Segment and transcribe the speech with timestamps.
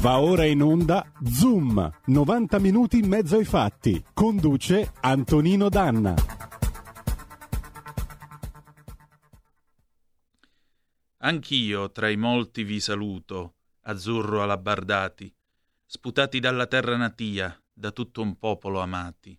[0.00, 4.00] Va ora in onda Zoom, 90 minuti in mezzo ai fatti.
[4.14, 6.14] Conduce Antonino Danna.
[11.16, 15.34] Anch'io tra i molti vi saluto, azzurro alabardati,
[15.84, 19.36] sputati dalla terra natia, da tutto un popolo amati.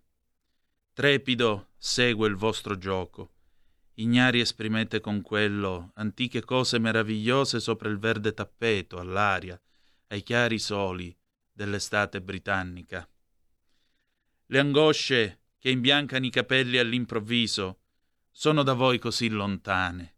[0.91, 3.31] Trepido segue il vostro gioco,
[3.93, 9.57] ignari esprimete con quello antiche cose meravigliose sopra il verde tappeto, all'aria,
[10.09, 11.15] ai chiari soli
[11.51, 13.07] dell'estate britannica.
[14.45, 17.81] Le angosce che imbiancano i capelli all'improvviso
[18.31, 20.15] sono da voi così lontane.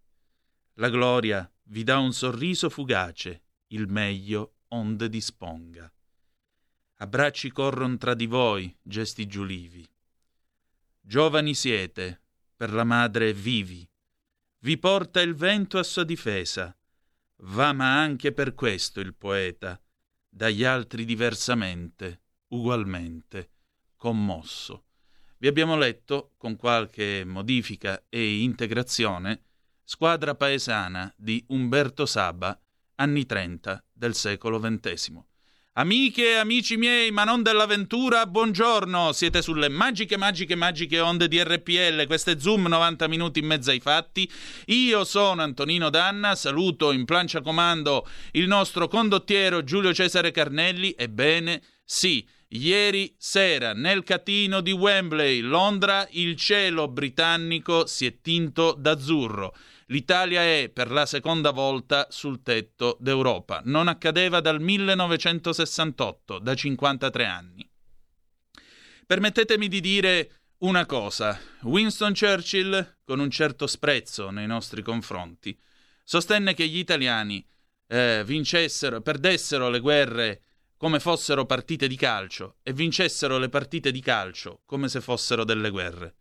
[0.75, 5.91] La gloria vi dà un sorriso fugace, il meglio onde disponga.
[6.97, 9.87] Abbracci corrono tra di voi, gesti giulivi.
[10.99, 12.21] Giovani siete,
[12.55, 13.87] per la madre vivi.
[14.59, 16.77] Vi porta il vento a sua difesa,
[17.43, 19.81] Va ma anche per questo il poeta,
[20.29, 23.49] dagli altri diversamente, ugualmente,
[23.95, 24.85] commosso.
[25.37, 29.43] Vi abbiamo letto, con qualche modifica e integrazione,
[29.83, 32.57] Squadra paesana di Umberto Saba,
[32.95, 35.21] anni 30 del secolo XX.
[35.75, 39.13] Amiche e amici miei, ma non dell'avventura, buongiorno!
[39.13, 43.79] Siete sulle magiche, magiche, magiche onde di RPL, queste Zoom 90 minuti in mezzo ai
[43.79, 44.29] fatti.
[44.65, 50.93] Io sono Antonino Danna, saluto in plancia comando il nostro condottiero Giulio Cesare Carnelli.
[50.97, 58.75] Ebbene, sì, ieri sera nel catino di Wembley, Londra, il cielo britannico si è tinto
[58.77, 59.55] d'azzurro.
[59.91, 63.61] L'Italia è per la seconda volta sul tetto d'Europa.
[63.65, 67.69] Non accadeva dal 1968, da 53 anni.
[69.05, 71.37] Permettetemi di dire una cosa.
[71.63, 75.59] Winston Churchill, con un certo sprezzo nei nostri confronti,
[76.05, 77.45] sostenne che gli italiani
[77.87, 80.41] eh, vincessero, perdessero le guerre
[80.77, 85.69] come fossero partite di calcio e vincessero le partite di calcio come se fossero delle
[85.69, 86.15] guerre.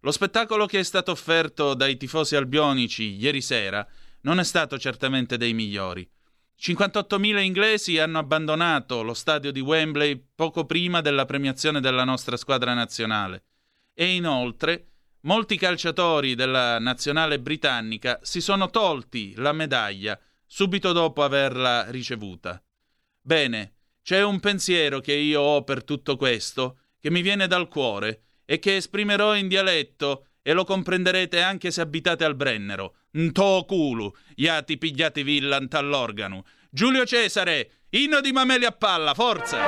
[0.00, 3.86] Lo spettacolo che è stato offerto dai tifosi albionici ieri sera
[4.22, 6.08] non è stato certamente dei migliori.
[6.58, 12.72] 58.000 inglesi hanno abbandonato lo stadio di Wembley poco prima della premiazione della nostra squadra
[12.72, 13.44] nazionale
[13.92, 14.88] e inoltre
[15.20, 22.62] molti calciatori della nazionale britannica si sono tolti la medaglia subito dopo averla ricevuta.
[23.20, 28.22] Bene, c'è un pensiero che io ho per tutto questo che mi viene dal cuore
[28.46, 32.94] e che esprimerò in dialetto e lo comprenderete anche se abitate al Brennero.
[33.18, 36.44] Nto culu, iati pigliati villant all'organo.
[36.70, 39.64] Giulio Cesare, inno di Mameli a palla, forza!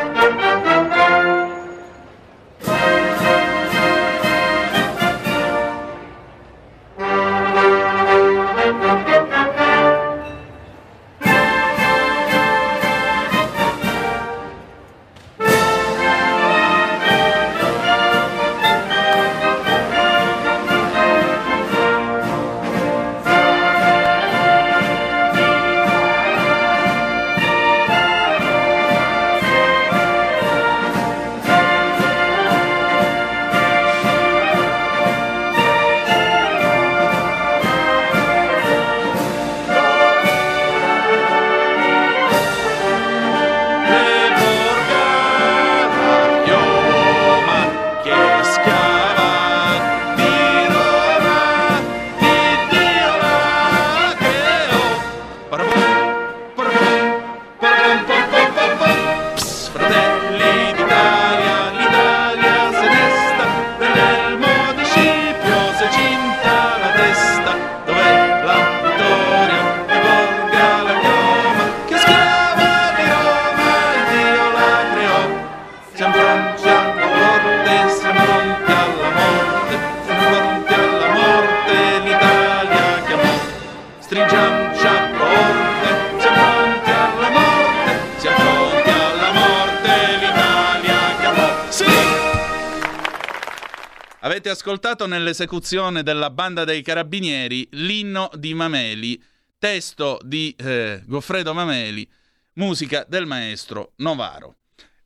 [94.98, 99.22] Ascoltato nell'esecuzione della banda dei carabinieri l'inno di Mameli,
[99.56, 102.08] testo di eh, Goffredo Mameli,
[102.54, 104.56] musica del maestro Novaro.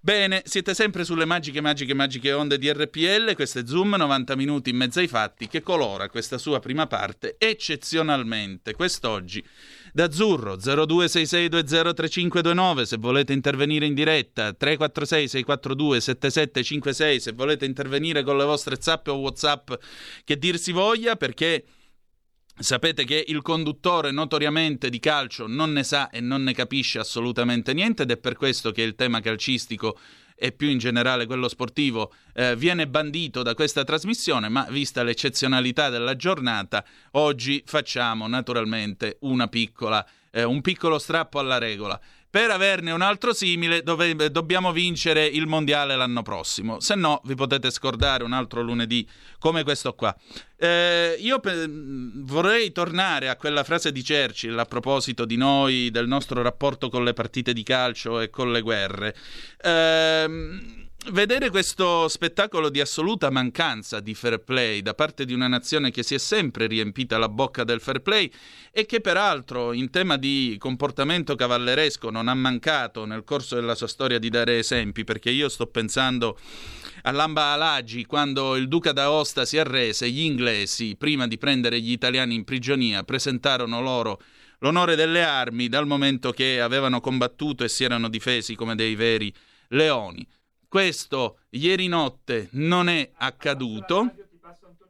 [0.00, 4.76] Bene, siete sempre sulle magiche, magiche, magiche onde di RPL, queste Zoom 90 minuti in
[4.76, 8.74] mezzo ai fatti che colora questa sua prima parte eccezionalmente.
[8.74, 9.44] Quest'oggi
[9.94, 18.44] D'azzurro 0266203529 se volete intervenire in diretta, 346 642 7756 se volete intervenire con le
[18.44, 19.70] vostre zappe o whatsapp
[20.24, 21.64] che dir si voglia perché
[22.54, 27.72] Sapete che il conduttore notoriamente di calcio non ne sa e non ne capisce assolutamente
[27.72, 29.98] niente ed è per questo che il tema calcistico
[30.42, 35.88] e più in generale quello sportivo eh, viene bandito da questa trasmissione, ma vista l'eccezionalità
[35.88, 42.00] della giornata, oggi facciamo naturalmente piccola, eh, un piccolo strappo alla regola
[42.32, 46.80] per averne un altro simile dove, dobbiamo vincere il mondiale l'anno prossimo.
[46.80, 49.06] Se no, vi potete scordare un altro lunedì
[49.38, 50.16] come questo qua.
[50.56, 56.06] Eh, io pe- vorrei tornare a quella frase di Churchill a proposito di noi, del
[56.06, 59.14] nostro rapporto con le partite di calcio e con le guerre.
[59.62, 65.90] Eh, vedere questo spettacolo di assoluta mancanza di fair play da parte di una nazione
[65.90, 68.30] che si è sempre riempita la bocca del fair play
[68.70, 73.88] e che peraltro in tema di comportamento cavalleresco non ha mancato nel corso della sua
[73.88, 76.38] storia di dare esempi, perché io sto pensando
[77.02, 82.34] all'Amba Alagi quando il duca d'Aosta si arrese, gli inglesi, prima di prendere gli italiani
[82.34, 84.20] in prigionia, presentarono loro
[84.60, 89.34] l'onore delle armi dal momento che avevano combattuto e si erano difesi come dei veri
[89.68, 90.24] leoni.
[90.72, 94.10] Questo ieri notte non è accaduto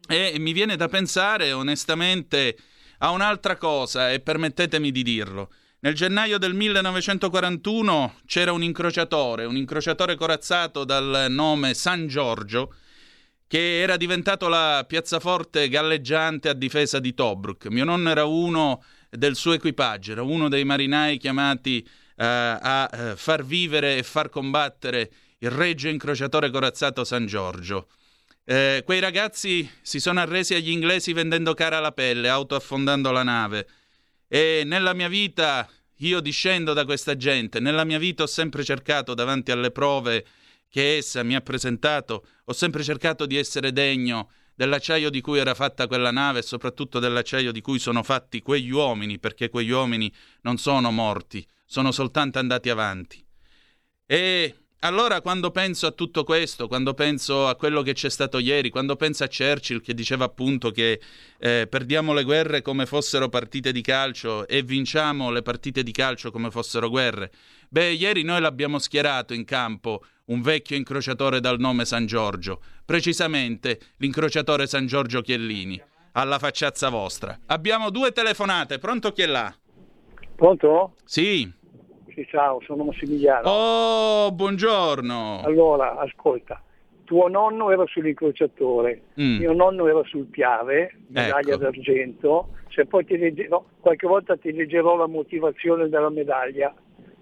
[0.07, 2.57] e mi viene da pensare onestamente
[2.99, 5.51] a un'altra cosa e permettetemi di dirlo.
[5.81, 12.77] Nel gennaio del 1941 c'era un incrociatore, un incrociatore corazzato dal nome San Giorgio,
[13.49, 17.67] che era diventato la piazzaforte galleggiante a difesa di Tobruk.
[17.67, 23.17] Mio nonno era uno del suo equipaggio, era uno dei marinai chiamati uh, a uh,
[23.17, 25.11] far vivere e far combattere
[25.43, 27.89] il regio incrociatore corazzato San Giorgio.
[28.45, 33.69] Eh, quei ragazzi si sono arresi agli inglesi vendendo cara la pelle, autoaffondando la nave.
[34.29, 35.69] E nella mia vita,
[35.99, 40.25] io discendo da questa gente, nella mia vita ho sempre cercato davanti alle prove
[40.69, 45.55] che essa mi ha presentato, ho sempre cercato di essere degno dell'acciaio di cui era
[45.55, 50.13] fatta quella nave e soprattutto dell'acciaio di cui sono fatti quegli uomini, perché quegli uomini
[50.43, 53.25] non sono morti, sono soltanto andati avanti.
[54.07, 58.71] E allora quando penso a tutto questo, quando penso a quello che c'è stato ieri,
[58.71, 61.01] quando penso a Churchill che diceva appunto che
[61.39, 66.31] eh, perdiamo le guerre come fossero partite di calcio e vinciamo le partite di calcio
[66.31, 67.31] come fossero guerre,
[67.69, 73.79] beh, ieri noi l'abbiamo schierato in campo un vecchio incrociatore dal nome San Giorgio, precisamente
[73.99, 75.81] l'incrociatore San Giorgio Chiellini,
[76.13, 77.39] alla facciazza vostra.
[77.47, 79.55] Abbiamo due telefonate, pronto chi è là?
[80.35, 80.97] Pronto?
[81.05, 81.61] Sì.
[82.15, 83.49] Sì, ciao, sono Massimiliano.
[83.49, 85.41] Oh, buongiorno.
[85.45, 86.63] Allora, ascolta,
[87.05, 89.39] tuo nonno era sull'incrociatore, mm.
[89.39, 91.57] mio nonno era sul Piave, medaglia ecco.
[91.57, 96.75] d'argento, se poi ti leggerò, qualche volta ti leggerò la motivazione della medaglia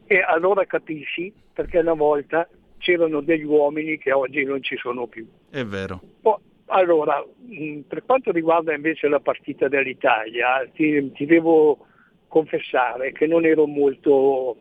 [0.06, 2.48] e allora capisci perché una volta
[2.78, 5.25] c'erano degli uomini che oggi non ci sono più.
[5.50, 6.00] È vero.
[6.20, 11.87] Poi, allora, mm, per quanto riguarda invece la partita dell'Italia, ti, ti devo
[12.30, 14.58] confessare che non ero molto,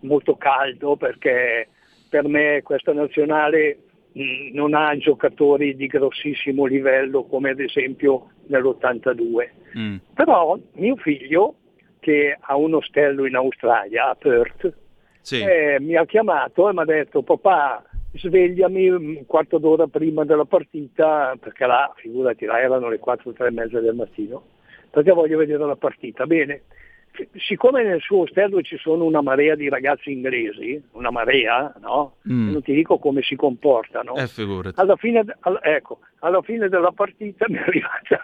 [0.00, 1.68] molto caldo perché
[2.08, 3.78] per me questa nazionale
[4.52, 9.48] non ha giocatori di grossissimo livello come ad esempio nell'82.
[9.78, 9.96] Mm.
[10.14, 11.54] Però mio figlio,
[12.00, 14.72] che ha un ostello in Australia, a Perth,
[15.20, 15.40] sì.
[15.40, 20.44] eh, mi ha chiamato e mi ha detto papà svegliami un quarto d'ora prima della
[20.44, 24.42] partita, perché là, figurati, là erano le 4 tre e mezza del mattino,
[24.90, 26.24] perché voglio vedere la partita.
[26.24, 26.62] Bene,
[27.36, 32.16] siccome nel suo ostello ci sono una marea di ragazzi inglesi, una marea, no?
[32.30, 32.52] Mm.
[32.52, 34.14] Non ti dico come si comportano.
[34.14, 34.28] Eh,
[34.74, 38.18] alla, fine, all, ecco, alla fine della partita mi è arrivato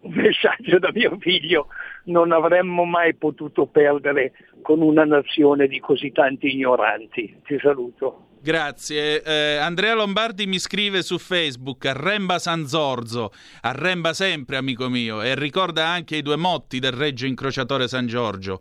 [0.00, 1.68] un messaggio da mio figlio,
[2.04, 7.40] non avremmo mai potuto perdere con una nazione di così tanti ignoranti.
[7.44, 8.27] Ti saluto.
[8.40, 9.22] Grazie.
[9.22, 15.34] Eh, Andrea Lombardi mi scrive su Facebook, arremba San Zorzo, arremba sempre amico mio e
[15.34, 18.60] ricorda anche i due motti del regio incrociatore San Giorgio.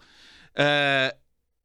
[0.54, 1.16] Eh,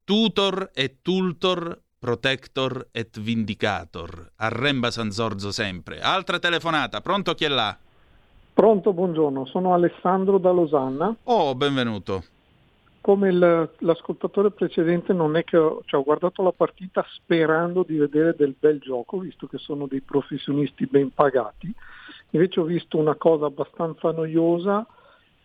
[0.05, 4.33] tutor e tultor, protector et vindicator.
[4.37, 6.01] Arremba San Zorzo sempre.
[6.01, 7.77] Altra telefonata, pronto chi è là?
[8.55, 11.15] Pronto, buongiorno, sono Alessandro da Losanna.
[11.25, 12.25] Oh, benvenuto
[13.03, 17.97] come il, l'ascoltatore precedente non è che ho, cioè, ho, guardato la partita sperando di
[17.97, 21.71] vedere del bel gioco, visto che sono dei professionisti ben pagati,
[22.31, 24.87] invece ho visto una cosa abbastanza noiosa,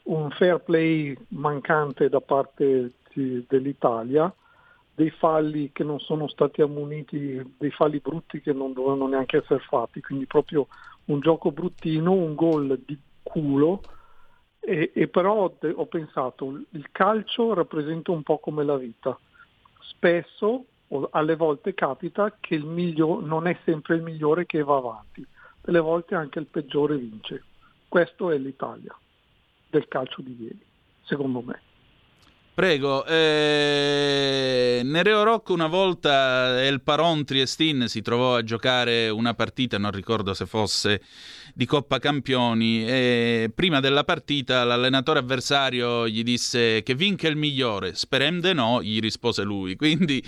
[0.04, 4.32] un fair play mancante da parte di, dell'Italia,
[4.94, 9.60] dei falli che non sono stati ammoniti, dei falli brutti che non dovevano neanche essere
[9.68, 10.68] fatti, quindi proprio
[11.06, 13.82] un gioco bruttino, un gol di culo
[14.68, 19.18] e, e però ho pensato, il calcio rappresenta un po' come la vita.
[19.80, 24.76] Spesso, o alle volte capita che il migliore non è sempre il migliore che va
[24.76, 25.26] avanti,
[25.62, 27.44] delle volte anche il peggiore vince.
[27.88, 28.94] Questo è l'Italia
[29.70, 30.66] del calcio di ieri.
[31.04, 31.62] secondo me.
[32.58, 39.78] Prego, eh, Nereo Rocco una volta El Paron Triestin si trovò a giocare una partita,
[39.78, 41.04] non ricordo se fosse
[41.54, 47.94] di Coppa Campioni, e prima della partita l'allenatore avversario gli disse che vinca il migliore,
[47.94, 49.76] sperem de no, gli rispose lui.
[49.76, 50.20] Quindi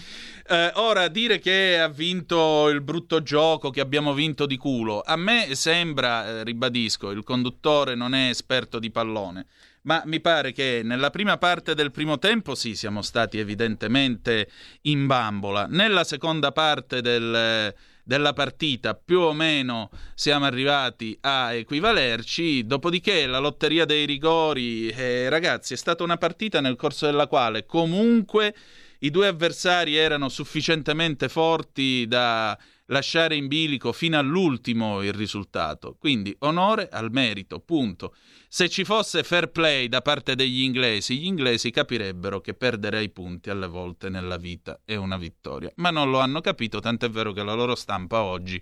[0.49, 5.15] eh, ora dire che ha vinto il brutto gioco, che abbiamo vinto di culo, a
[5.15, 9.47] me sembra, eh, ribadisco, il conduttore non è esperto di pallone
[9.89, 14.47] ma mi pare che nella prima parte del primo tempo sì, siamo stati evidentemente
[14.81, 15.65] in bambola.
[15.65, 23.39] Nella seconda parte del, della partita più o meno siamo arrivati a equivalerci, dopodiché la
[23.39, 28.53] lotteria dei rigori, eh, ragazzi, è stata una partita nel corso della quale comunque
[28.99, 32.55] i due avversari erano sufficientemente forti da
[32.89, 35.95] lasciare in bilico fino all'ultimo il risultato.
[35.97, 38.13] Quindi onore al merito, punto.
[38.51, 43.09] Se ci fosse fair play da parte degli inglesi, gli inglesi capirebbero che perdere i
[43.09, 45.71] punti alle volte nella vita è una vittoria.
[45.75, 48.59] Ma non lo hanno capito, tant'è vero che la loro stampa oggi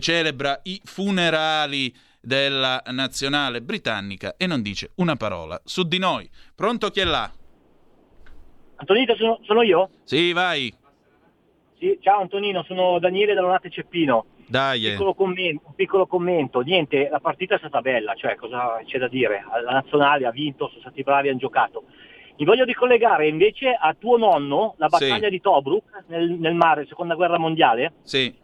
[0.00, 6.28] celebra i funerali della nazionale britannica e non dice una parola su di noi.
[6.52, 7.30] Pronto chi è là?
[8.74, 9.88] Antonino, sono, sono io?
[10.02, 10.74] Sì, vai.
[11.78, 14.26] Sì, ciao Antonino, sono Daniele Dall'Onate Ceppino.
[14.46, 14.84] Dai.
[14.84, 18.98] Un piccolo, commento, un piccolo commento, niente, la partita è stata bella, cioè cosa c'è
[18.98, 19.44] da dire?
[19.64, 21.84] La nazionale ha vinto, sono stati bravi, hanno giocato.
[22.36, 25.30] Mi voglio ricollegare invece a tuo nonno, la battaglia Sì.
[25.30, 27.94] di Tobruk nel, nel mare, seconda guerra mondiale.
[28.02, 28.34] Sì,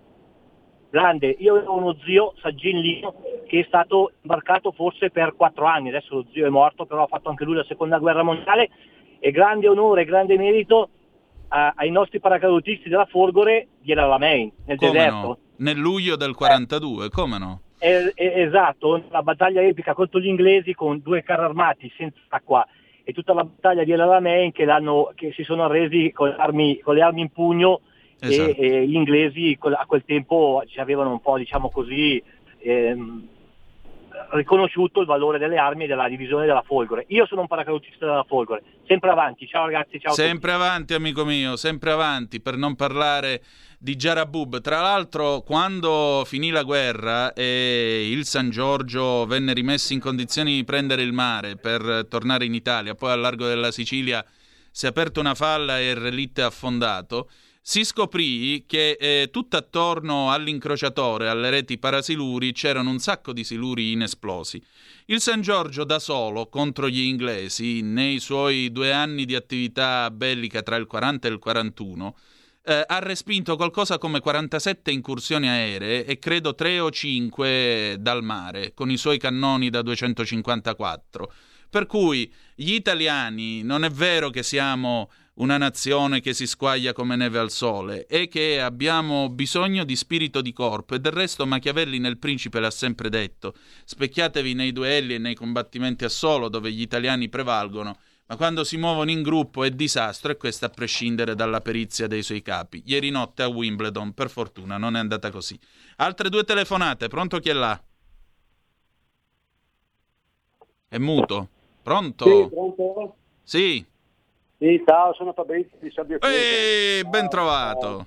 [0.90, 5.88] Grande, io avevo uno zio, Saggin Lino, che è stato imbarcato forse per quattro anni,
[5.90, 8.70] adesso lo zio è morto, però ha fatto anche lui la seconda guerra mondiale
[9.18, 10.88] e grande onore, grande merito
[11.48, 15.16] a- ai nostri paracadutisti della Folgore di El Alamein, nel come deserto.
[15.26, 15.38] no?
[15.58, 17.60] Nel luglio del 42, come no?
[17.78, 22.66] Eh, eh, esatto, la battaglia epica contro gli inglesi con due carri armati senza acqua
[23.04, 24.66] e tutta la battaglia di El Alamein che,
[25.14, 27.80] che si sono arresi con le armi, con le armi in pugno
[28.20, 28.50] Esatto.
[28.50, 32.20] e, e gli inglesi a quel tempo ci avevano un po' diciamo così
[32.58, 33.28] ehm,
[34.30, 37.04] riconosciuto il valore delle armi e della divisione della Folgore.
[37.08, 40.12] Io sono un paracadutista della Folgore, sempre avanti, ciao ragazzi, ciao.
[40.12, 43.42] Sempre avanti, amico mio, sempre avanti, per non parlare
[43.78, 44.60] di Jarabub.
[44.60, 50.64] Tra l'altro, quando finì la guerra e il San Giorgio venne rimesso in condizioni di
[50.64, 54.24] prendere il mare per tornare in Italia, poi al largo della Sicilia
[54.70, 57.28] si è aperta una falla e il relitto è affondato,
[57.68, 63.92] si scoprì che eh, tutto attorno all'incrociatore, alle reti parasiluri, c'erano un sacco di siluri
[63.92, 64.58] inessplosi.
[65.04, 70.62] Il San Giorgio da solo contro gli inglesi, nei suoi due anni di attività bellica
[70.62, 72.16] tra il 40 e il 41,
[72.62, 78.72] eh, ha respinto qualcosa come 47 incursioni aeree e credo 3 o 5 dal mare,
[78.72, 81.32] con i suoi cannoni da 254.
[81.68, 87.16] Per cui gli italiani non è vero che siamo una nazione che si squaglia come
[87.16, 91.98] neve al sole, è che abbiamo bisogno di spirito di corpo e del resto Machiavelli
[91.98, 93.54] nel Principe l'ha sempre detto,
[93.84, 98.76] specchiatevi nei duelli e nei combattimenti a solo dove gli italiani prevalgono, ma quando si
[98.76, 102.82] muovono in gruppo è disastro e questo a prescindere dalla perizia dei suoi capi.
[102.84, 105.58] Ieri notte a Wimbledon, per fortuna, non è andata così.
[105.96, 107.80] Altre due telefonate, pronto chi è là?
[110.88, 111.48] È muto.
[111.82, 112.24] Pronto?
[112.24, 113.16] Sì, pronto?
[113.44, 113.86] Sì.
[114.58, 116.18] Sì, ciao, sono Fabrizio di Sabbio.
[116.20, 118.06] Ehi, ben trovato.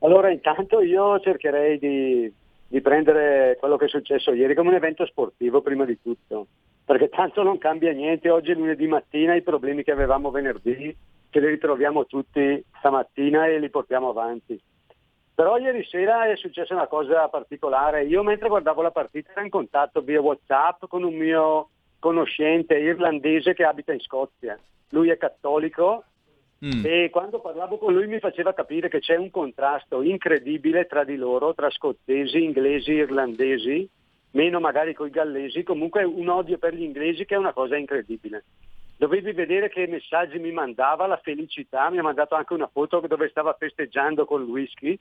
[0.00, 2.32] Allora, intanto io cercherei di,
[2.66, 6.46] di prendere quello che è successo ieri come un evento sportivo prima di tutto,
[6.84, 8.30] perché tanto non cambia niente.
[8.30, 10.96] Oggi è lunedì mattina, i problemi che avevamo venerdì
[11.30, 14.60] ce li ritroviamo tutti stamattina e li portiamo avanti.
[15.34, 18.04] Però ieri sera è successa una cosa particolare.
[18.04, 21.68] Io mentre guardavo la partita ero in contatto via WhatsApp con un mio
[21.98, 24.58] conoscente irlandese che abita in Scozia.
[24.90, 26.04] Lui è cattolico
[26.64, 26.84] Mm.
[26.84, 31.14] e quando parlavo con lui mi faceva capire che c'è un contrasto incredibile tra di
[31.14, 33.88] loro, tra scozzesi, inglesi, irlandesi,
[34.32, 38.44] meno magari coi gallesi, comunque un odio per gli inglesi che è una cosa incredibile.
[38.96, 43.28] Dovevi vedere che messaggi mi mandava, la felicità, mi ha mandato anche una foto dove
[43.28, 44.98] stava festeggiando con il whisky,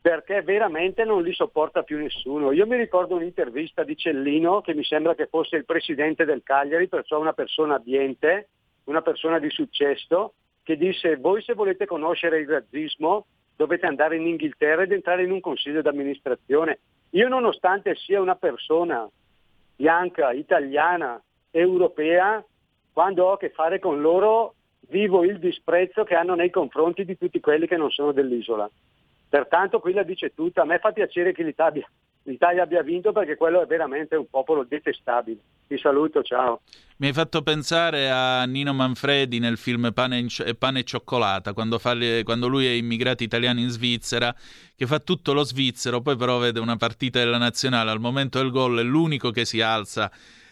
[0.00, 2.52] perché veramente non li sopporta più nessuno.
[2.52, 6.88] Io mi ricordo un'intervista di Cellino, che mi sembra che fosse il presidente del Cagliari,
[6.88, 8.48] perciò una persona abbiente,
[8.84, 13.26] una persona di successo, che disse voi se volete conoscere il razzismo
[13.56, 16.78] dovete andare in Inghilterra ed entrare in un consiglio d'amministrazione.
[17.10, 19.06] Io nonostante sia una persona
[19.76, 22.42] bianca, italiana, europea,
[22.92, 24.54] quando ho a che fare con loro
[24.88, 28.70] vivo il disprezzo che hanno nei confronti di tutti quelli che non sono dell'isola.
[29.30, 31.88] Pertanto qui la dice tutta, a me fa piacere che l'Italia,
[32.24, 35.38] l'Italia abbia vinto perché quello è veramente un popolo detestabile.
[35.68, 36.62] Ti saluto, ciao.
[36.96, 40.26] Mi hai fatto pensare a Nino Manfredi nel film Pane,
[40.58, 44.34] Pane e Cioccolata, quando, fa quando lui è immigrato italiano in Svizzera,
[44.74, 48.50] che fa tutto lo svizzero, poi però vede una partita della nazionale, al momento del
[48.50, 50.10] gol è l'unico che si alza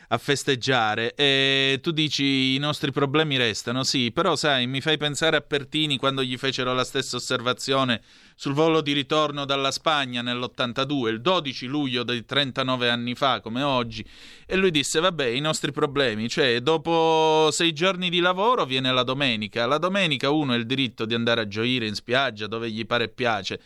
[0.08, 1.14] a festeggiare.
[1.14, 5.96] E tu dici i nostri problemi restano, sì, però sai, mi fai pensare a Pertini
[5.96, 8.00] quando gli fecero la stessa osservazione
[8.34, 13.62] sul volo di ritorno dalla Spagna nell'82, il 12 luglio di 39 anni fa, come
[13.62, 14.04] oggi,
[14.46, 19.02] e lui disse, vabbè, i nostri problemi, cioè dopo sei giorni di lavoro viene la
[19.02, 22.86] domenica, la domenica uno ha il diritto di andare a gioire in spiaggia dove gli
[22.86, 23.60] pare e piace,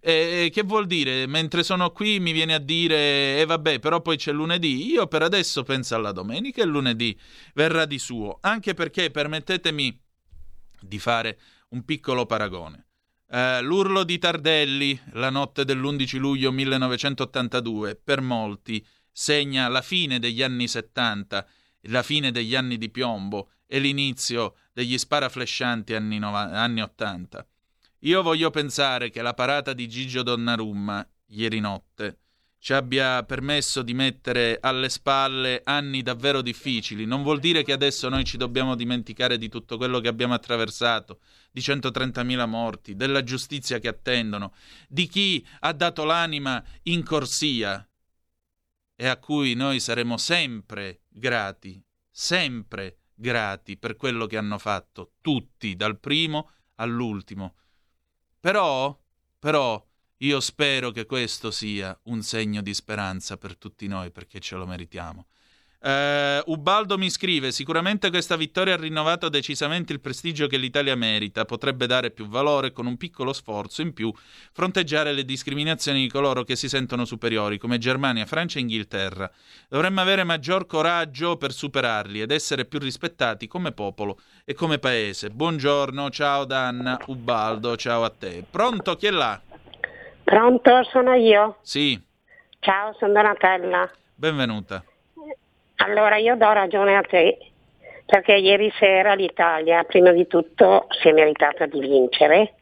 [0.00, 1.26] e che vuol dire?
[1.26, 4.90] Mentre sono qui mi viene a dire, e eh, vabbè, però poi c'è lunedì.
[4.90, 7.18] Io per adesso penso alla domenica e lunedì
[7.54, 8.38] verrà di suo.
[8.40, 10.00] Anche perché, permettetemi
[10.80, 11.38] di fare
[11.70, 12.84] un piccolo paragone.
[13.28, 20.42] Uh, l'urlo di Tardelli, la notte dell'11 luglio 1982, per molti segna la fine degli
[20.42, 21.46] anni 70,
[21.88, 27.46] la fine degli anni di piombo e l'inizio degli sparaflescianti anni, no- anni 80.
[28.00, 32.18] Io voglio pensare che la parata di Gigio Donnarumma, ieri notte,
[32.58, 37.06] ci abbia permesso di mettere alle spalle anni davvero difficili.
[37.06, 41.20] Non vuol dire che adesso noi ci dobbiamo dimenticare di tutto quello che abbiamo attraversato,
[41.50, 44.52] di 130.000 morti, della giustizia che attendono,
[44.88, 47.88] di chi ha dato l'anima in corsia
[48.94, 55.76] e a cui noi saremo sempre grati, sempre grati per quello che hanno fatto, tutti,
[55.76, 57.54] dal primo all'ultimo
[58.40, 58.98] però,
[59.38, 59.84] però,
[60.18, 64.66] io spero che questo sia un segno di speranza per tutti noi, perché ce lo
[64.66, 65.26] meritiamo.
[65.78, 71.44] Uh, Ubaldo mi scrive: Sicuramente questa vittoria ha rinnovato decisamente il prestigio che l'Italia merita.
[71.44, 74.12] Potrebbe dare più valore con un piccolo sforzo in più
[74.52, 79.30] fronteggiare le discriminazioni di coloro che si sentono superiori, come Germania, Francia e Inghilterra.
[79.68, 85.30] Dovremmo avere maggior coraggio per superarli ed essere più rispettati come popolo e come paese.
[85.30, 88.44] Buongiorno, ciao Danna, Ubaldo, ciao a te.
[88.50, 89.40] Pronto, chi è là?
[90.24, 91.58] Pronto, sono io.
[91.62, 92.02] Sì.
[92.58, 93.88] Ciao, sono Donatella.
[94.16, 94.82] Benvenuta.
[95.76, 97.38] Allora io do ragione a te,
[98.06, 102.54] perché ieri sera l'Italia prima di tutto si è meritata di vincere,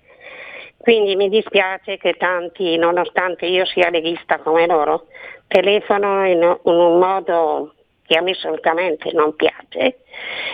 [0.79, 5.07] quindi mi dispiace che tanti, nonostante io sia leghista come loro,
[5.46, 7.74] telefonano in, un modo
[8.05, 10.00] che a me assolutamente non piace.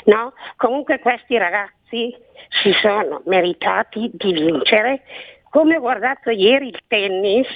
[0.04, 0.34] No?
[0.56, 2.16] Comunque questi ragazzi
[2.62, 5.02] si sono meritati di vincere,
[5.50, 7.48] come ho guardato ieri il tennis.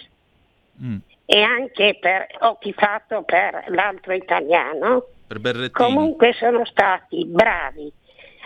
[0.82, 5.06] Mm e anche per, ho tifato per l'altro italiano.
[5.26, 5.70] Per Berrettini.
[5.70, 7.92] Comunque sono stati bravi.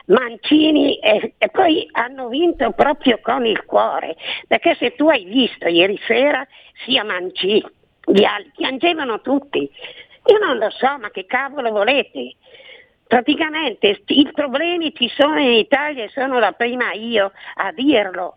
[0.07, 5.69] Mancini e, e, poi hanno vinto proprio con il cuore, perché se tu hai visto
[5.69, 6.47] ieri sera
[6.85, 7.63] sia Mancini,
[8.07, 9.71] gli altri piangevano tutti.
[10.27, 12.37] Io non lo so, ma che cavolo volete?
[13.07, 18.37] Praticamente i problemi ci sono in Italia e sono la prima io a dirlo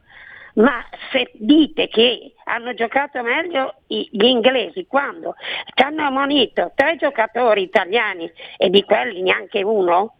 [0.56, 5.36] ma se dite che hanno giocato meglio gli inglesi quando
[5.74, 10.16] ci hanno ammonito tre giocatori italiani e di quelli neanche uno,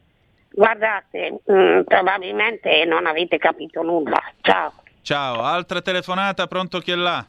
[0.50, 4.22] guardate, mh, mm, probabilmente non avete capito nulla.
[4.42, 4.74] Ciao.
[5.02, 7.26] Ciao, altra telefonata, pronto chi è là?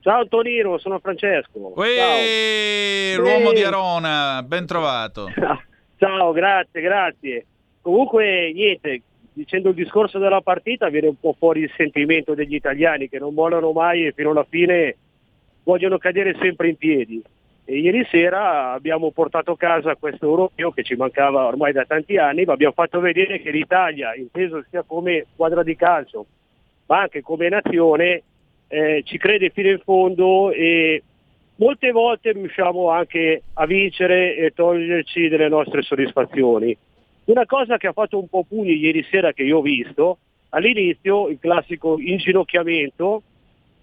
[0.00, 1.72] Ciao Tonino, sono Francesco.
[1.76, 5.30] Uè, l'uomo di Arona, ben trovato.
[5.96, 7.46] Ciao, grazie, grazie.
[7.80, 13.08] Comunque, niente, dicendo il discorso della partita viene un po' fuori il sentimento degli italiani
[13.08, 14.96] che non mollano mai e fino alla fine
[15.64, 17.22] vogliono cadere sempre in piedi.
[17.64, 22.16] E ieri sera abbiamo portato a casa questo europeo che ci mancava ormai da tanti
[22.16, 26.26] anni, ma abbiamo fatto vedere che l'Italia, inteso sia come squadra di calcio,
[26.86, 28.22] ma anche come nazione,
[28.66, 31.02] eh, ci crede fino in fondo e
[31.56, 36.76] molte volte riusciamo anche a vincere e toglierci delle nostre soddisfazioni.
[37.24, 40.18] Una cosa che ha fatto un po' pugni ieri sera che io ho visto,
[40.50, 43.22] all'inizio il classico inginocchiamento,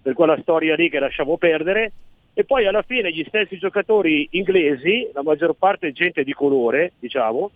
[0.02, 1.92] per quella storia lì che lasciamo perdere,
[2.34, 7.50] e poi alla fine gli stessi giocatori inglesi, la maggior parte gente di colore, diciamo,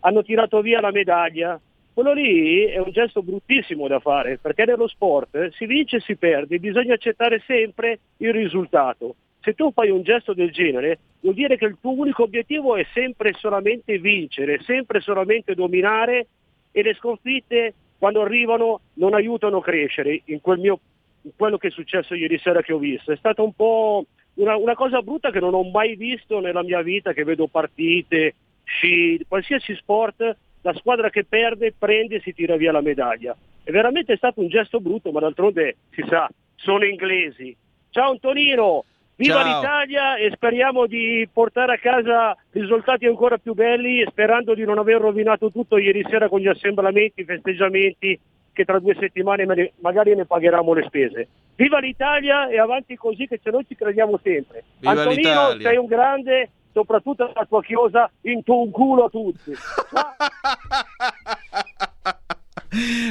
[0.00, 1.60] hanno tirato via la medaglia.
[1.92, 6.14] Quello lì è un gesto bruttissimo da fare, perché nello sport si vince e si
[6.14, 11.58] perde, bisogna accettare sempre il risultato se tu fai un gesto del genere, vuol dire
[11.58, 16.26] che il tuo unico obiettivo è sempre e solamente vincere, sempre e solamente dominare
[16.72, 20.80] e le sconfitte quando arrivano non aiutano a crescere in, quel mio,
[21.22, 23.12] in quello che è successo ieri sera che ho visto.
[23.12, 26.80] È stata un po' una, una cosa brutta che non ho mai visto nella mia
[26.80, 32.56] vita, che vedo partite, sci, qualsiasi sport, la squadra che perde prende e si tira
[32.56, 33.36] via la medaglia.
[33.62, 37.54] È veramente stato un gesto brutto, ma d'altronde si sa, sono inglesi.
[37.90, 38.84] Ciao Antonino,
[39.16, 39.60] Viva Ciao.
[39.60, 45.00] l'Italia e speriamo di portare a casa risultati ancora più belli, sperando di non aver
[45.00, 48.18] rovinato tutto ieri sera con gli assemblamenti, i festeggiamenti,
[48.52, 51.28] che tra due settimane magari ne pagheremo le spese.
[51.54, 54.64] Viva l'Italia e avanti così che ce noi ci crediamo sempre.
[54.78, 55.68] Viva Antonino, l'Italia.
[55.68, 59.52] sei un grande, soprattutto la tua chiosa, in tu un culo a tutti.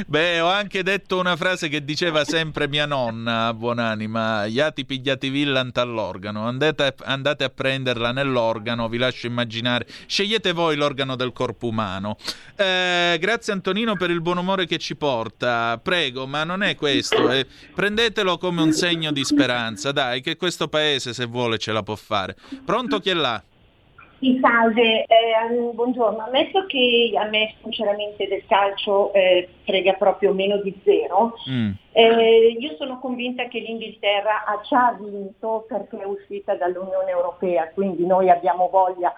[0.06, 5.78] Beh, ho anche detto una frase che diceva sempre mia nonna, buonanima, iati pigliati villant
[5.78, 11.68] all'organo, andate a, andate a prenderla nell'organo, vi lascio immaginare, scegliete voi l'organo del corpo
[11.68, 12.18] umano.
[12.56, 17.30] Eh, grazie Antonino per il buon umore che ci porta, prego, ma non è questo,
[17.30, 17.46] eh.
[17.74, 21.96] prendetelo come un segno di speranza, dai, che questo paese se vuole ce la può
[21.96, 22.36] fare.
[22.66, 23.42] Pronto chi è là?
[24.24, 26.24] Sì, salve, eh, buongiorno.
[26.24, 31.34] Ammetto che a me sinceramente del calcio eh, frega proprio meno di zero.
[31.50, 31.72] Mm.
[31.92, 38.06] Eh, io sono convinta che l'Inghilterra ha già vinto perché è uscita dall'Unione Europea, quindi
[38.06, 39.12] noi abbiamo voglia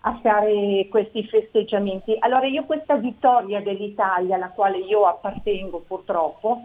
[0.00, 2.14] a fare questi festeggiamenti.
[2.18, 6.60] Allora io questa vittoria dell'Italia, alla quale io appartengo purtroppo,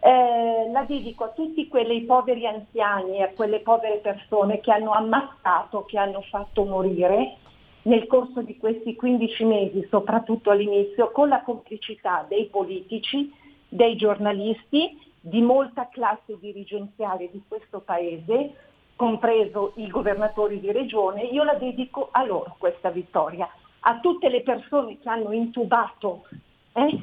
[0.00, 4.92] eh, la dedico a tutti quei poveri anziani e a quelle povere persone che hanno
[4.92, 7.36] ammazzato, che hanno fatto morire
[7.82, 13.32] nel corso di questi 15 mesi, soprattutto all'inizio, con la complicità dei politici,
[13.68, 18.54] dei giornalisti, di molta classe dirigenziale di questo paese,
[18.96, 23.48] compreso i governatori di regione, io la dedico a loro questa vittoria,
[23.80, 26.24] a tutte le persone che hanno intubato
[26.72, 26.98] eh,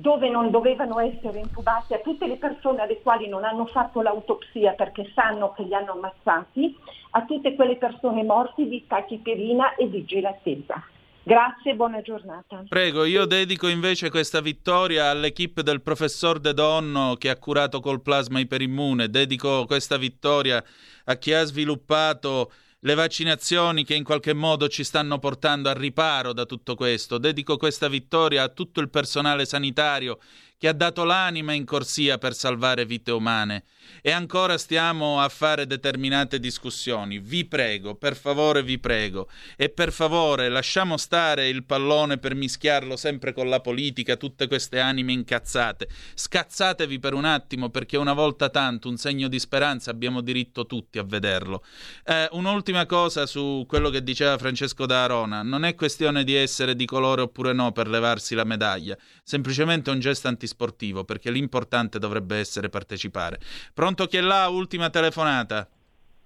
[0.00, 4.72] dove non dovevano essere intubati, a tutte le persone alle quali non hanno fatto l'autopsia
[4.72, 6.74] perché sanno che li hanno ammazzati,
[7.10, 10.82] a tutte quelle persone morte di tachipirina e di gelatezza.
[11.22, 12.64] Grazie, buona giornata.
[12.66, 18.00] Prego, io dedico invece questa vittoria all'equipe del professor De Donno che ha curato col
[18.00, 19.10] plasma iperimmune.
[19.10, 20.64] Dedico questa vittoria
[21.04, 26.32] a chi ha sviluppato le vaccinazioni che in qualche modo ci stanno portando al riparo
[26.32, 27.18] da tutto questo.
[27.18, 30.18] Dedico questa vittoria a tutto il personale sanitario
[30.60, 33.64] che ha dato l'anima in corsia per salvare vite umane.
[34.02, 37.18] E ancora stiamo a fare determinate discussioni.
[37.18, 39.30] Vi prego, per favore vi prego.
[39.56, 44.80] E per favore lasciamo stare il pallone per mischiarlo sempre con la politica, tutte queste
[44.80, 45.88] anime incazzate.
[46.12, 50.98] Scazzatevi per un attimo perché una volta tanto un segno di speranza abbiamo diritto tutti
[50.98, 51.64] a vederlo.
[52.04, 55.42] Eh, un'ultima cosa su quello che diceva Francesco da Arona.
[55.42, 58.94] Non è questione di essere di colore oppure no per levarsi la medaglia.
[59.24, 63.38] Semplicemente un gesto antisportivo perché l'importante dovrebbe essere partecipare.
[63.72, 64.48] Pronto chi è là?
[64.48, 65.68] Ultima telefonata.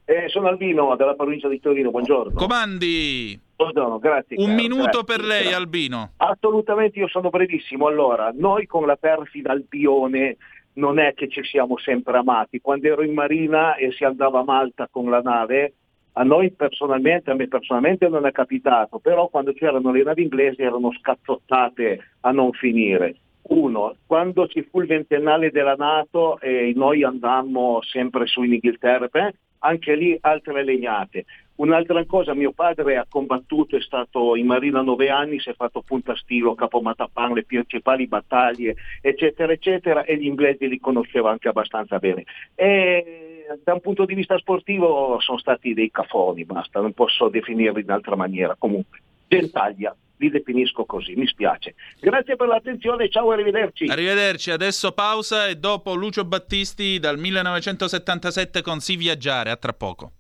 [0.07, 2.35] Eh, sono Albino della provincia di Torino, buongiorno.
[2.35, 3.41] Comandi!
[3.57, 4.37] Buongiorno, grazie.
[4.37, 5.57] Un caro, minuto grazie, per lei, grazie.
[5.57, 6.11] Albino.
[6.17, 7.87] Assolutamente, io sono brevissimo.
[7.87, 10.37] Allora, noi con la perfida Albione
[10.75, 12.61] non è che ci siamo sempre amati.
[12.61, 15.73] Quando ero in marina e si andava a Malta con la nave,
[16.17, 20.61] a noi personalmente, a me personalmente non è capitato, però quando c'erano le navi inglesi
[20.61, 23.17] erano scazzottate a non finire.
[23.47, 29.09] Uno, quando ci fu il ventennale della Nato e noi andammo sempre su in Inghilterra,
[29.09, 31.25] beh, anche lì altre legnate.
[31.57, 35.83] Un'altra cosa, mio padre ha combattuto, è stato in marina nove anni, si è fatto
[35.83, 41.49] punta stilo, capo Matapan, le principali battaglie, eccetera, eccetera, e gli inglesi li conosceva anche
[41.49, 42.25] abbastanza bene.
[42.55, 47.83] E da un punto di vista sportivo sono stati dei cafoni, basta, non posso definirli
[47.83, 48.57] in altra maniera.
[48.59, 51.75] Comunque, gentaglia, li definisco così, mi spiace.
[52.01, 53.87] Grazie per l'attenzione, ciao e arrivederci.
[53.87, 60.13] Arrivederci, adesso pausa e dopo Lucio Battisti dal 1977 con Si Viaggiare, a tra poco.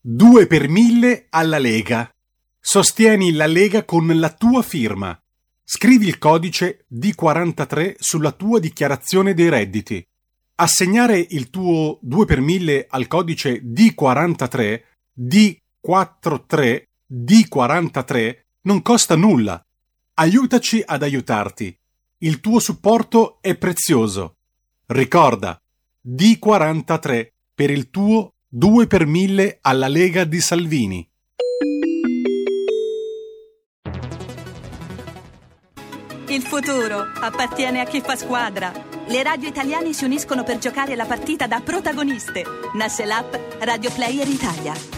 [0.00, 2.10] 2 per 1000 alla Lega.
[2.60, 5.18] Sostieni la Lega con la tua firma.
[5.64, 10.02] Scrivi il codice D43 sulla tua dichiarazione dei redditi.
[10.54, 14.80] Assegnare il tuo 2 per 1000 al codice D43,
[15.86, 19.64] D43, D43 non costa nulla.
[20.14, 21.76] Aiutaci ad aiutarti.
[22.18, 24.36] Il tuo supporto è prezioso.
[24.86, 25.60] Ricorda,
[26.04, 31.08] D43 per il tuo 2 per 1000 alla Lega di Salvini.
[36.28, 38.72] Il futuro appartiene a chi fa squadra.
[39.06, 42.44] Le radio italiane si uniscono per giocare la partita da protagoniste.
[42.74, 44.97] Nasce l'app Radio Player Italia.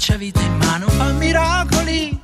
[0.00, 2.20] Con un cacciavite in mano, fa miracoli.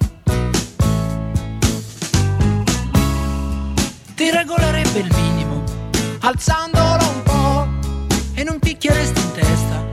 [4.15, 5.62] Ti regolerebbe il minimo,
[6.21, 7.69] alzandolo un po'
[8.35, 9.85] e non picchieresti in testa,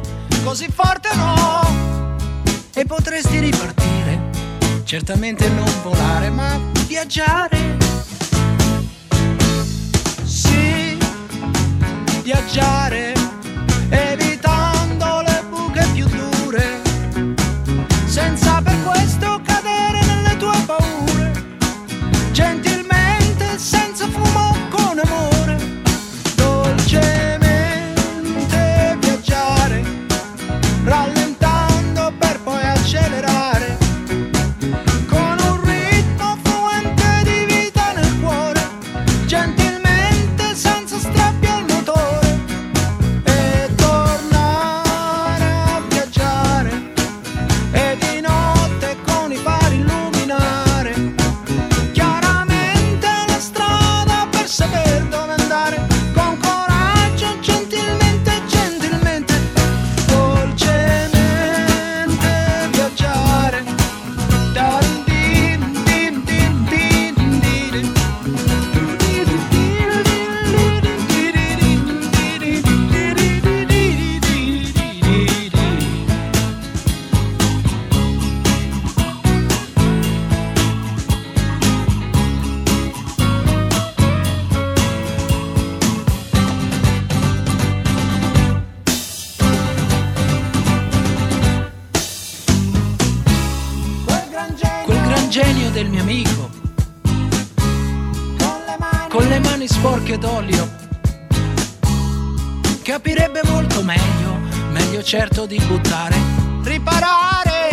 [0.43, 2.15] così forte no,
[2.73, 3.83] e potresti ripartire
[4.85, 5.49] certamente
[105.33, 106.15] certo di buttare,
[106.61, 107.69] riparare,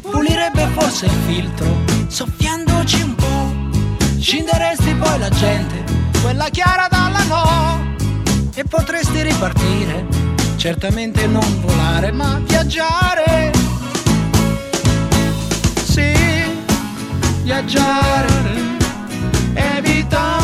[0.00, 1.66] pulirebbe forse il filtro,
[2.08, 5.84] soffiandoci un po', scinderesti poi la gente,
[6.20, 7.94] quella chiara dalla no,
[8.54, 10.06] e potresti ripartire,
[10.56, 13.52] certamente non volare, ma viaggiare.
[15.84, 16.12] Sì,
[17.44, 18.42] viaggiare,
[19.54, 20.43] evitando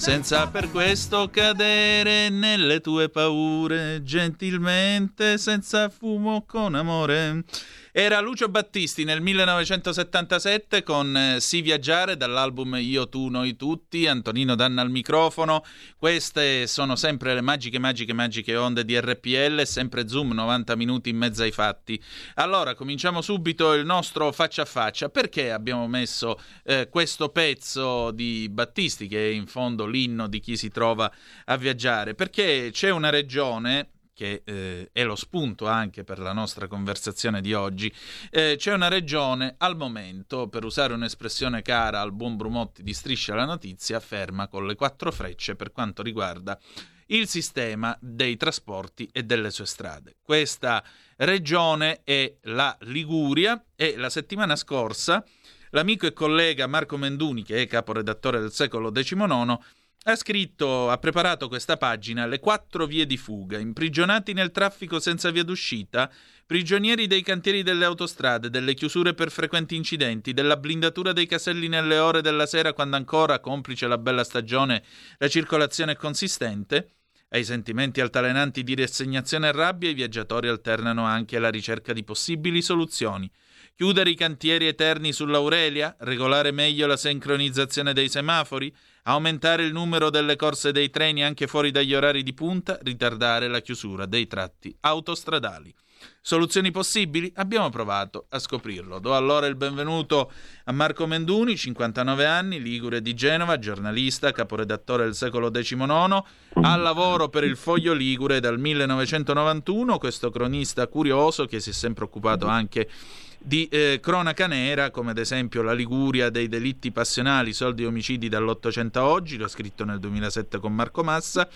[0.00, 7.44] senza per questo cadere nelle tue paure, gentilmente, senza fumo, con amore.
[7.92, 14.54] Era Lucio Battisti nel 1977 con eh, Si viaggiare dall'album Io, tu, noi tutti, Antonino
[14.54, 15.64] Danna al microfono.
[15.96, 21.16] Queste sono sempre le magiche, magiche, magiche onde di RPL, sempre Zoom 90 minuti in
[21.16, 22.00] mezzo ai fatti.
[22.34, 25.08] Allora, cominciamo subito il nostro faccia a faccia.
[25.08, 30.56] Perché abbiamo messo eh, questo pezzo di Battisti, che è in fondo l'inno di chi
[30.56, 31.10] si trova
[31.46, 32.14] a viaggiare?
[32.14, 33.88] Perché c'è una regione
[34.20, 37.90] che eh, è lo spunto anche per la nostra conversazione di oggi,
[38.28, 43.34] eh, c'è una regione al momento, per usare un'espressione cara al buon Brumotti di Striscia
[43.34, 46.60] la Notizia, ferma con le quattro frecce per quanto riguarda
[47.06, 50.16] il sistema dei trasporti e delle sue strade.
[50.20, 50.84] Questa
[51.16, 55.24] regione è la Liguria e la settimana scorsa
[55.70, 59.58] l'amico e collega Marco Menduni, che è caporedattore del secolo XIX,
[60.04, 65.30] ha scritto, ha preparato questa pagina, le quattro vie di fuga, imprigionati nel traffico senza
[65.30, 66.10] via d'uscita,
[66.46, 71.98] prigionieri dei cantieri delle autostrade, delle chiusure per frequenti incidenti, della blindatura dei caselli nelle
[71.98, 74.82] ore della sera quando ancora, complice la bella stagione,
[75.18, 76.94] la circolazione è consistente.
[77.32, 82.62] Ai sentimenti altalenanti di rassegnazione e rabbia i viaggiatori alternano anche alla ricerca di possibili
[82.62, 83.30] soluzioni.
[83.76, 85.94] Chiudere i cantieri eterni sull'Aurelia?
[86.00, 88.74] Regolare meglio la sincronizzazione dei semafori?
[89.04, 92.78] Aumentare il numero delle corse dei treni anche fuori dagli orari di punta?
[92.82, 95.74] Ritardare la chiusura dei tratti autostradali.
[96.22, 97.32] Soluzioni possibili?
[97.36, 98.98] Abbiamo provato a scoprirlo.
[98.98, 100.30] Do allora il benvenuto
[100.64, 106.22] a Marco Menduni, 59 anni, Ligure di Genova, giornalista, caporedattore del secolo XIX,
[106.62, 112.04] al lavoro per il Foglio Ligure dal 1991, questo cronista curioso che si è sempre
[112.04, 117.82] occupato anche di eh, cronaca nera, come ad esempio la Liguria dei delitti passionali, soldi
[117.82, 121.48] e omicidi dall'Ottocento a oggi, l'ho scritto nel 2007 con Marco Massa,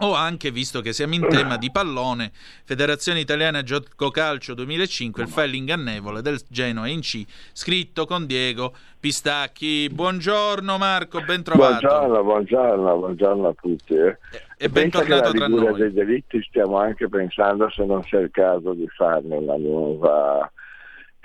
[0.00, 5.28] o anche, visto che siamo in tema di pallone, Federazione Italiana Gioco Calcio 2005, il
[5.28, 9.88] file ingannevole del Genoa in C, scritto con Diego Pistacchi.
[9.88, 11.86] Buongiorno Marco, ben trovato.
[11.86, 13.94] Buongiorno, buongiorno, buongiorno a tutti.
[13.94, 14.18] Eh.
[14.56, 15.64] E bentornato tra noi.
[15.64, 15.78] noi.
[15.78, 20.50] dei delitti stiamo anche pensando se non sia il caso di farne una nuova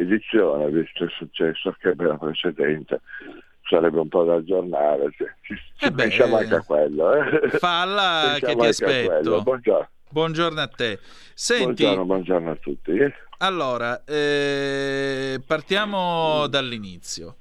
[0.04, 3.02] edizione, visto il successo che abbiamo precedente
[3.68, 5.10] sarebbe un po' da aggiornare.
[5.12, 7.14] Ci, ci Eh beh, pensiamo eh, anche a quello.
[7.14, 7.50] Eh.
[7.58, 9.42] Falla che ti aspetto.
[9.42, 9.90] Buongiorno.
[10.10, 11.00] Buongiorno a te.
[11.34, 12.92] Senti, Buongiorno, buongiorno a tutti.
[13.40, 17.38] allora, eh, partiamo dall'inizio.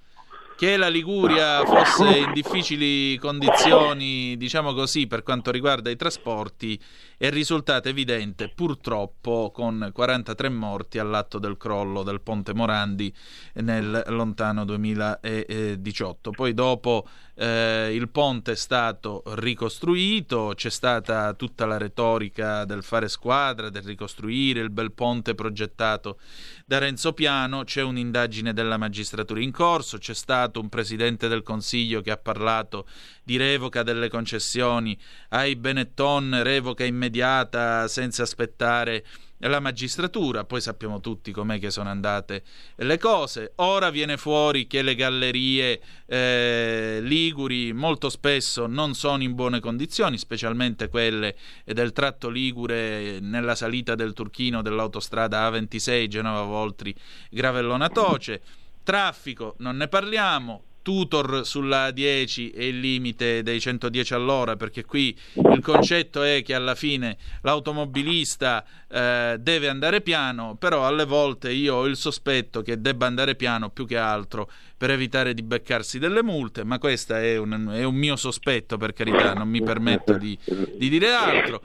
[0.57, 6.79] Che la Liguria fosse in difficili condizioni, diciamo così, per quanto riguarda i trasporti,
[7.23, 13.15] è risultato evidente purtroppo con 43 morti all'atto del crollo del ponte Morandi
[13.63, 16.33] nel lontano 2018.
[16.33, 23.07] Poi dopo eh, il ponte è stato ricostruito, c'è stata tutta la retorica del fare
[23.07, 26.19] squadra, del ricostruire il bel ponte progettato
[26.67, 32.01] da Renzo Piano, c'è un'indagine della magistratura in corso, c'è stato un presidente del Consiglio
[32.01, 32.87] che ha parlato
[33.23, 34.99] di revoca delle concessioni
[35.31, 39.05] ai Benetton, revoca immediata senza aspettare
[39.49, 42.43] la magistratura, poi sappiamo tutti com'è che sono andate
[42.77, 43.53] le cose.
[43.57, 50.19] Ora viene fuori che le gallerie eh, liguri molto spesso non sono in buone condizioni,
[50.19, 56.95] specialmente quelle del tratto ligure nella salita del Turchino dell'autostrada A26 Genova Voltri
[57.31, 58.43] Gravellona Toce.
[58.85, 65.17] Traffico, non ne parliamo, tutor sulla 10 e il limite dei 110 all'ora, perché qui
[65.35, 71.77] il concetto è che alla fine l'automobilista eh, deve andare piano, però alle volte io
[71.77, 76.23] ho il sospetto che debba andare piano più che altro per evitare di beccarsi delle
[76.23, 80.37] multe, ma questo è è un mio sospetto, per carità, non mi permetto di,
[80.77, 81.63] di dire altro.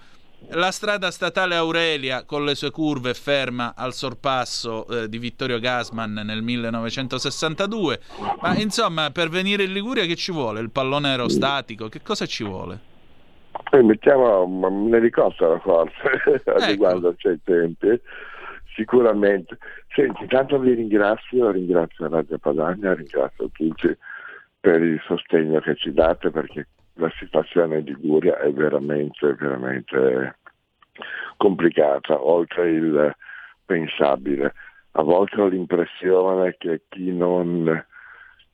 [0.50, 6.14] La strada statale Aurelia con le sue curve ferma al sorpasso eh, di Vittorio Gasman
[6.14, 8.00] nel 1962,
[8.40, 10.62] ma insomma per venire in Liguria che ci vuole?
[10.62, 11.90] Il pallone aerostatico?
[11.90, 12.80] Che cosa ci vuole?
[13.72, 18.00] E mettiamo un elicottero forse, adeguando ai tempi,
[18.76, 19.58] sicuramente.
[19.94, 23.98] Senti, tanto vi ringrazio, ringrazio Radio Padania, ringrazio tutti
[24.60, 26.68] per il sostegno che ci date perché
[26.98, 30.38] la situazione in Liguria è veramente, veramente
[31.38, 33.16] complicata, oltre il
[33.66, 34.54] pensabile.
[34.92, 37.86] A volte ho l'impressione che chi non,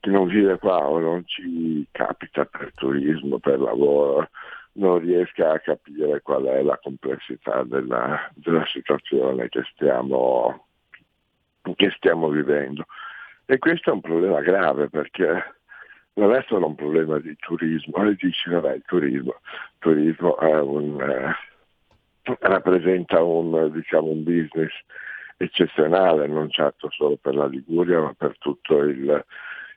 [0.00, 4.28] chi non vive qua o non ci capita per turismo, per lavoro,
[4.72, 10.66] non riesca a capire qual è la complessità della, della situazione che stiamo,
[11.76, 12.84] che stiamo vivendo.
[13.46, 15.54] E questo è un problema grave perché
[16.14, 21.00] non è solo un problema di turismo, e dici vabbè il turismo, il turismo un,
[21.00, 21.34] eh,
[22.40, 24.72] rappresenta un, diciamo, un business
[25.36, 29.24] eccezionale, non certo solo per la Liguria ma per tutto il,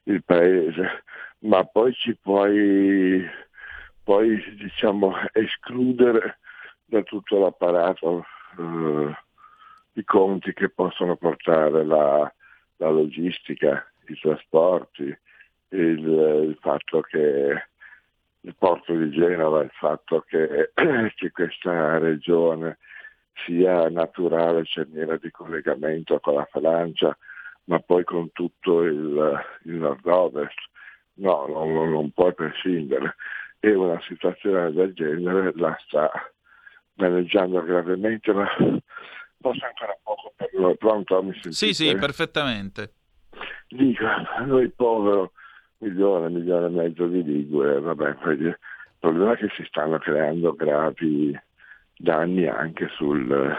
[0.04, 1.04] il paese,
[1.40, 3.26] ma poi ci puoi,
[4.04, 6.40] puoi diciamo, escludere
[6.86, 8.26] da tutto l'apparato
[8.58, 9.16] eh,
[9.94, 12.32] i conti che possono portare la,
[12.78, 15.18] la logistica, i trasporti,
[15.70, 16.08] il,
[16.50, 17.68] il, fatto che
[18.42, 20.72] il porto di Genova, il fatto che,
[21.16, 22.78] che questa regione
[23.46, 27.16] sia naturale cerniera di collegamento con la Francia,
[27.66, 30.58] ma poi con tutto il, il nord-ovest.
[31.16, 33.16] No, non, non puoi prescindere.
[33.60, 36.12] E una situazione del genere la sta
[36.94, 38.48] maneggiando gravemente, ma
[39.42, 41.24] posso ancora poco per Pronto?
[41.24, 41.54] Mi sentite?
[41.54, 42.94] Sì, sì, perfettamente.
[43.68, 44.06] Dico,
[44.46, 45.32] noi povero
[45.80, 48.58] milione, milione e mezzo di ligure, vabbè, il
[49.00, 51.38] problema è che si stanno creando gravi
[51.98, 53.56] danni anche sul,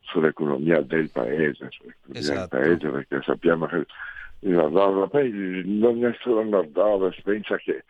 [0.00, 2.56] sull'economia del paese, sull'economia Esatto.
[2.56, 3.86] del paese, perché sappiamo che
[4.40, 7.84] il nord-ovest, poi non è solo il nord-ovest, pensa che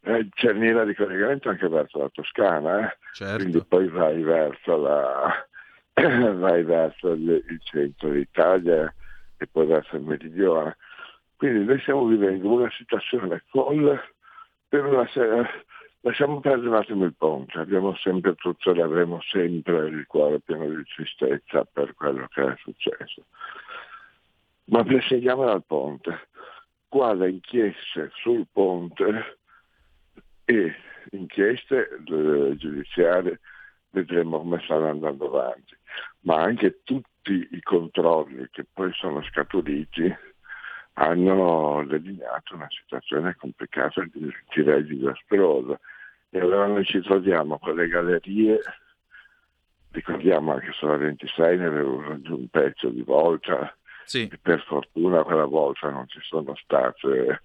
[0.00, 2.96] è cerniera di collegamento anche verso la Toscana, eh?
[3.12, 3.36] Certo.
[3.36, 5.46] quindi poi vai verso, la,
[6.34, 8.92] vai verso il, il centro d'Italia
[9.38, 10.76] e poi verso il meridione.
[11.44, 14.00] Quindi noi stiamo vivendo una situazione folle
[14.66, 15.46] per una sera.
[16.00, 20.66] Lasciamo perdere un attimo il ponte, abbiamo sempre tutto e avremo sempre il cuore pieno
[20.66, 23.26] di tristezza per quello che è successo.
[24.70, 26.28] Ma prescindiamo dal ponte.
[26.88, 29.36] Qua le inchieste sul ponte
[30.46, 30.74] e
[31.10, 33.38] inchieste eh, giudiziarie
[33.90, 35.76] vedremo come stanno andando avanti,
[36.20, 40.32] ma anche tutti i controlli che poi sono scaturiti
[40.94, 44.04] hanno delineato una situazione complicata,
[44.54, 45.78] direi disastrosa.
[46.30, 48.60] E allora noi ci troviamo con le gallerie,
[49.90, 54.28] ricordiamo che sono 26, ne avevo un pezzo di volta, sì.
[54.30, 57.42] e per fortuna quella volta non ci sono state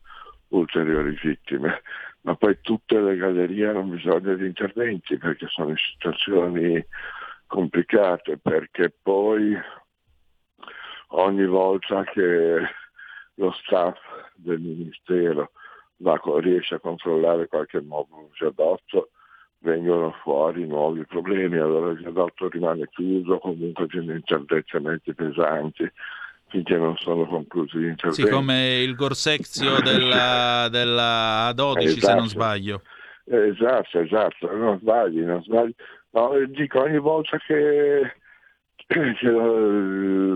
[0.50, 1.82] ulteriori vittime,
[2.22, 6.84] ma poi tutte le gallerie hanno bisogno di interventi perché sono in situazioni
[7.46, 9.56] complicate, perché poi
[11.10, 12.68] ogni volta che
[13.40, 13.98] lo staff
[14.36, 15.52] del Ministero
[15.98, 19.10] va, riesce a controllare qualche nuovo viadotto,
[19.60, 25.90] vengono fuori nuovi problemi, allora il viadotto rimane chiuso, comunque tiene interventi pesanti
[26.50, 28.24] finché non sono conclusi gli interventi.
[28.24, 32.06] Sì, come il Gorsezio della, della A12 esatto.
[32.06, 32.82] se non sbaglio.
[33.26, 35.74] Esatto, esatto, non sbagli, non sbagli.
[36.12, 38.19] No, dico ogni volta che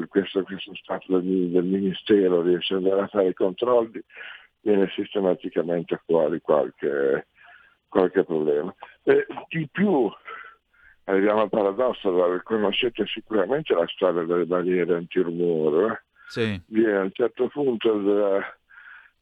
[0.09, 4.03] questo, questo stato del, del, Ministero riesce ad andare a fare i controlli
[4.61, 7.27] viene sistematicamente fuori qualche,
[7.87, 8.73] qualche problema.
[9.03, 10.09] E di più
[11.05, 15.85] arriviamo al paradosso, conoscete sicuramente la storia delle barriere antirumore.
[15.91, 16.01] Eh?
[16.27, 16.61] Sì.
[16.67, 18.57] Viene a un certo punto da,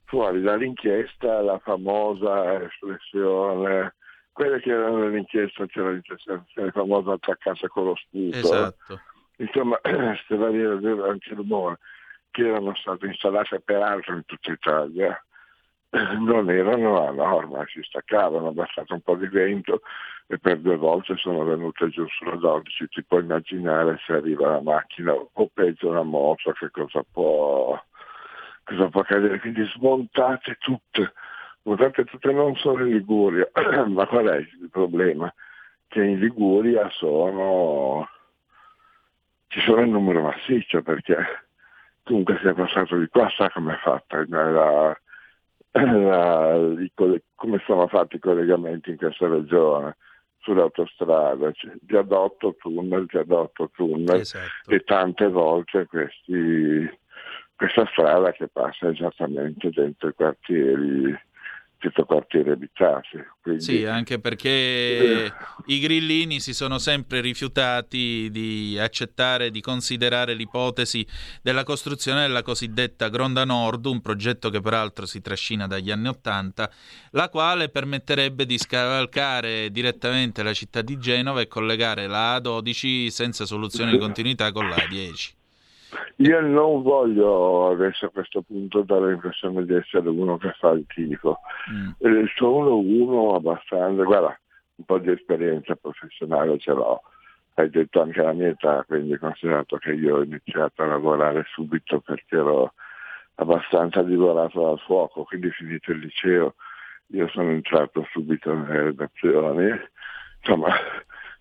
[0.03, 3.95] fuori dall'inchiesta la famosa espressione,
[4.33, 8.37] quelle che erano nell'inchiesta c'era l'espressione famosa attaccata con lo sputo.
[8.37, 9.01] Esatto.
[9.41, 11.79] Insomma, queste barriere antirumore
[12.29, 15.23] che erano state installate peraltro in tutta Italia.
[16.19, 19.81] Non erano a norma, si staccavano, è bastato un po' di vento
[20.27, 24.61] e per due volte sono venute giù sulla 12, ti puoi immaginare se arriva la
[24.61, 27.77] macchina o peggio una moto che cosa può,
[28.63, 31.11] cosa può accadere, quindi smontate tutte,
[31.63, 33.49] smontate tutte non solo in Liguria,
[33.87, 35.33] ma qual è il problema?
[35.89, 38.07] Che in Liguria sono,
[39.51, 41.17] ci sono il numero massiccio perché
[42.03, 44.97] comunque si è passato di qua sa come è fatta, la,
[45.71, 46.57] la,
[47.35, 49.97] come sono fatti i collegamenti in questa regione
[50.39, 54.71] sull'autostrada, cioè, viadotto, tunnel, viadotto, tunnel esatto.
[54.71, 56.89] e tante volte questi,
[57.53, 61.19] questa strada che passa esattamente dentro i quartieri
[61.81, 63.17] questo quartiere abitati.
[63.41, 63.61] Quindi...
[63.61, 65.33] Sì, anche perché eh.
[65.65, 71.05] i grillini si sono sempre rifiutati di accettare, di considerare l'ipotesi
[71.41, 76.71] della costruzione della cosiddetta Gronda Nord, un progetto che peraltro si trascina dagli anni Ottanta,
[77.11, 83.45] la quale permetterebbe di scavalcare direttamente la città di Genova e collegare la A12 senza
[83.45, 85.40] soluzione di continuità con la A10.
[86.17, 90.85] Io non voglio adesso a questo punto dare l'impressione di essere uno che fa il
[90.87, 91.39] tifo.
[91.71, 92.25] Mm.
[92.35, 94.39] Sono uno abbastanza, guarda,
[94.75, 97.01] un po' di esperienza professionale ce l'ho.
[97.55, 101.99] Hai detto anche la mia età, quindi considerato che io ho iniziato a lavorare subito
[101.99, 102.73] perché ero
[103.35, 106.55] abbastanza divorato dal fuoco, quindi finito il liceo
[107.13, 109.69] io sono entrato subito nelle redazioni.
[110.39, 110.73] Insomma,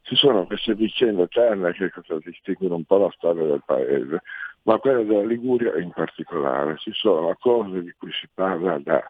[0.03, 1.91] ci sono queste vicende eterne che
[2.25, 4.23] distinguono un po' la storia del paese,
[4.63, 6.77] ma quella della Liguria in particolare.
[6.79, 9.03] Ci sono cose di cui si parla da,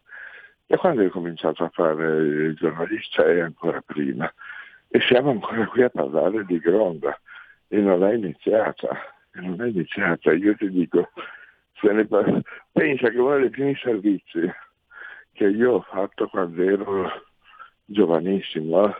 [0.67, 4.33] da quando ho cominciato a fare il giornalista e ancora prima.
[4.89, 7.19] E siamo ancora qui a parlare di Gronda
[7.69, 8.89] e non è iniziata.
[9.33, 10.33] E non è iniziata.
[10.33, 11.11] Io ti dico,
[12.73, 14.51] pensa che uno dei primi servizi
[15.33, 17.11] che io ho fatto quando ero
[17.85, 18.95] giovanissimo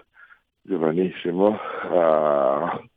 [0.63, 2.89] giovanissimo, uh,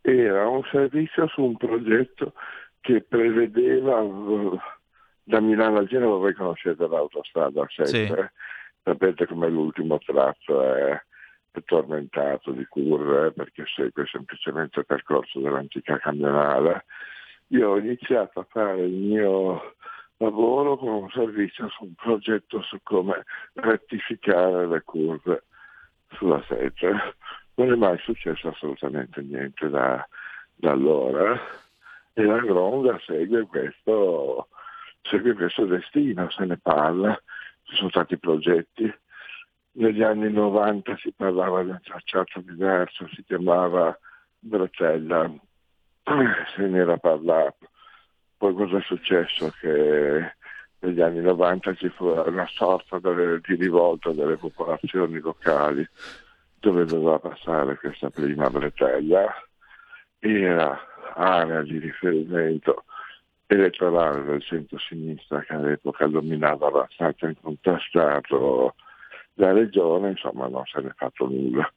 [0.00, 2.34] era un servizio su un progetto
[2.80, 4.58] che prevedeva uh,
[5.22, 8.02] da Milano a Genova, voi conoscete l'autostrada 7, sì.
[8.02, 8.30] eh?
[8.82, 11.00] sapete come l'ultimo tratto è,
[11.64, 16.84] tormentato di curve perché segue semplicemente il percorso dell'antica camionale.
[17.48, 19.74] Io ho iniziato a fare il mio
[20.18, 23.24] lavoro con un servizio su un progetto su come
[23.54, 25.42] rettificare le curve
[26.12, 27.14] sulla sete.
[27.54, 30.06] Non è mai successo assolutamente niente da,
[30.54, 31.38] da allora
[32.12, 34.48] e la Gronda segue questo,
[35.02, 37.18] segue questo destino, se ne parla,
[37.62, 38.92] ci sono stati progetti.
[39.72, 43.96] Negli anni 90 si parlava di un tracciato diverso, si chiamava
[44.38, 45.32] Bratella,
[46.56, 47.70] se ne era parlato.
[48.36, 49.52] Poi cosa è successo?
[49.60, 50.34] Che
[50.80, 55.86] negli anni 90 ci fu una sorta di rivolta delle popolazioni locali
[56.58, 59.32] dove doveva passare questa prima bretella.
[60.18, 60.78] Era
[61.14, 62.84] area di riferimento
[63.46, 68.74] elettorale del centro-sinistra che all'epoca dominava abbastanza incontrastato
[69.34, 71.70] la regione, insomma non se ne è fatto nulla.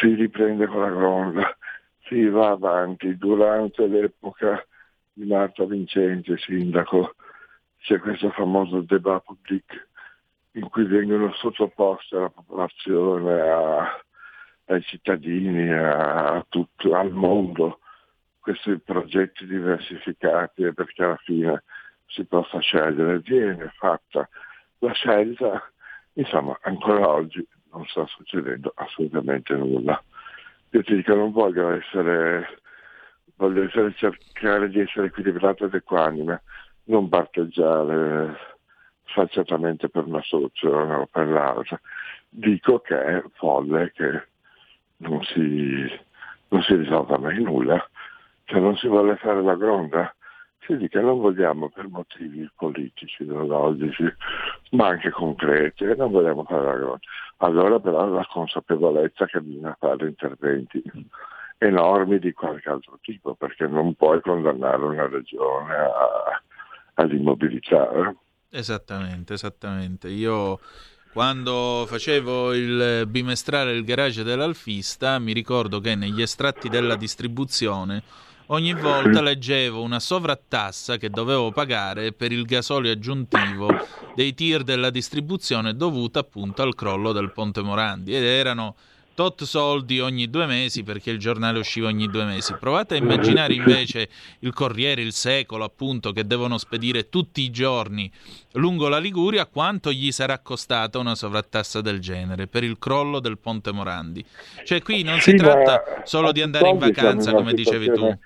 [0.00, 1.56] Si riprende con la gronda,
[2.04, 3.16] si va avanti.
[3.16, 4.64] Durante l'epoca
[5.12, 7.14] di Marta Vincenti, sindaco,
[7.82, 9.88] c'è questo famoso débat public
[10.52, 14.00] in cui vengono sottoposte alla popolazione, a,
[14.66, 17.80] ai cittadini, a tutto, al mondo,
[18.38, 21.64] questi progetti diversificati perché alla fine
[22.06, 23.18] si possa scegliere.
[23.20, 24.28] Viene fatta
[24.78, 25.70] la scelta,
[26.14, 30.00] insomma ancora oggi non sta succedendo assolutamente nulla.
[30.70, 32.60] Io ti dico, non voglio essere,
[33.36, 36.42] voglio essere, cercare di essere equilibrato ed equanime,
[36.84, 38.36] non parteggiare
[39.06, 41.80] sfacciatamente per una soluzione o per l'altra.
[42.28, 44.26] Dico che è folle che
[44.98, 45.86] non si,
[46.48, 47.86] non si risolva mai nulla
[48.46, 50.14] se non si vuole fare la gronda,
[50.66, 54.04] si che non vogliamo per motivi politici, ideologici,
[54.72, 57.00] ma anche concreti, non vogliamo fare la gronda.
[57.38, 60.82] Allora però la consapevolezza che bisogna fare interventi
[61.58, 66.42] enormi di qualche altro tipo, perché non puoi condannare una regione a,
[66.94, 68.14] all'immobilità.
[68.50, 70.08] Esattamente, esattamente.
[70.08, 70.60] Io
[71.12, 78.02] quando facevo il bimestrale Il garage dell'alfista mi ricordo che negli estratti della distribuzione
[78.46, 83.68] ogni volta leggevo una sovrattassa che dovevo pagare per il gasolio aggiuntivo
[84.14, 88.74] dei tir della distribuzione dovuta appunto al crollo del Ponte Morandi ed erano
[89.14, 92.54] tot soldi ogni due mesi perché il giornale usciva ogni due mesi.
[92.58, 94.08] Provate a immaginare invece
[94.40, 98.10] il Corriere, il Secolo, appunto, che devono spedire tutti i giorni
[98.52, 103.38] lungo la Liguria, quanto gli sarà costata una sovrattassa del genere per il crollo del
[103.38, 104.24] Ponte Morandi.
[104.64, 108.18] Cioè qui non si tratta solo di andare in vacanza, come dicevi tu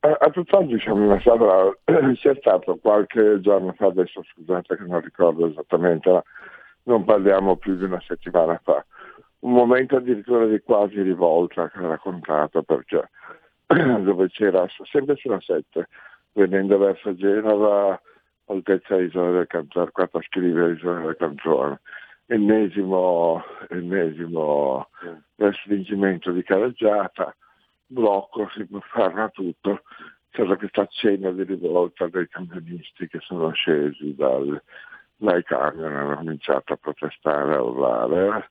[0.00, 1.76] a tutt'oggi una sala,
[2.14, 6.22] c'è stato qualche giorno fa, adesso scusate che non ricordo esattamente, ma
[6.84, 8.84] non parliamo più di una settimana fa,
[9.46, 13.08] un momento addirittura di quasi rivolta che ha raccontato perché
[13.66, 15.86] dove c'era sempre sulla 7,
[16.32, 18.00] venendo verso Genova,
[18.46, 21.80] altezza Isola del Canzone, qua a scrivere Isola del Canzone,
[22.26, 24.88] ennesimo, ennesimo
[25.36, 27.34] restringimento di carreggiata,
[27.86, 29.82] blocco, si ferma tutto,
[30.30, 34.60] c'era questa cena di rivolta dei camionisti che sono scesi dal,
[35.16, 38.48] dai camion hanno cominciato a protestare, a urlare.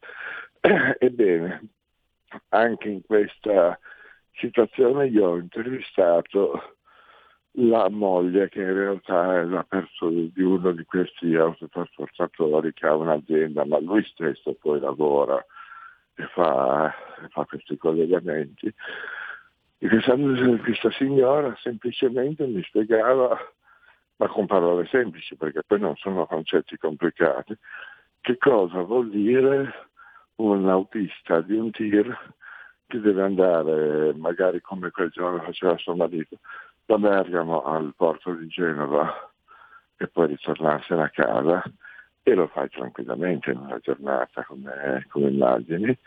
[0.99, 1.67] Ebbene,
[2.49, 3.79] anche in questa
[4.33, 6.75] situazione io ho intervistato
[7.57, 12.95] la moglie che in realtà è la persona di uno di questi autotrasportatori che ha
[12.95, 15.43] un'azienda, ma lui stesso poi lavora
[16.15, 16.93] e fa,
[17.29, 18.73] fa questi collegamenti.
[19.77, 20.15] E questa,
[20.63, 23.37] questa signora semplicemente mi spiegava,
[24.17, 27.55] ma con parole semplici, perché poi non sono concetti complicati,
[28.19, 29.93] che cosa vuol dire
[30.37, 32.33] un autista di un tir
[32.87, 36.39] che deve andare, magari come quel giorno faceva suo marito,
[36.85, 39.31] da Bergamo al porto di Genova
[39.97, 41.63] e poi ritornarsene a casa
[42.21, 45.97] e lo fai tranquillamente in una giornata come, come immagini.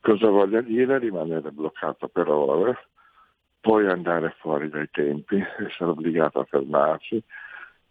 [0.00, 0.98] Cosa voglia dire?
[0.98, 2.88] Rimanere bloccato per ore,
[3.60, 7.22] poi andare fuori dai tempi, essere obbligato a fermarsi,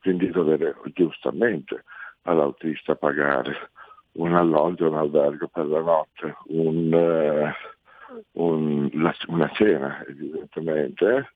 [0.01, 1.83] quindi dover giustamente
[2.23, 3.71] all'autista pagare
[4.17, 11.29] un alloggio, un albergo per la notte, un, uh, un, la, una cena evidentemente,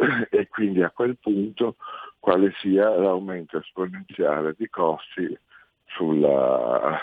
[0.00, 0.28] eh?
[0.30, 1.76] e quindi a quel punto
[2.18, 5.36] quale sia l'aumento esponenziale di costi
[5.86, 6.98] sulla,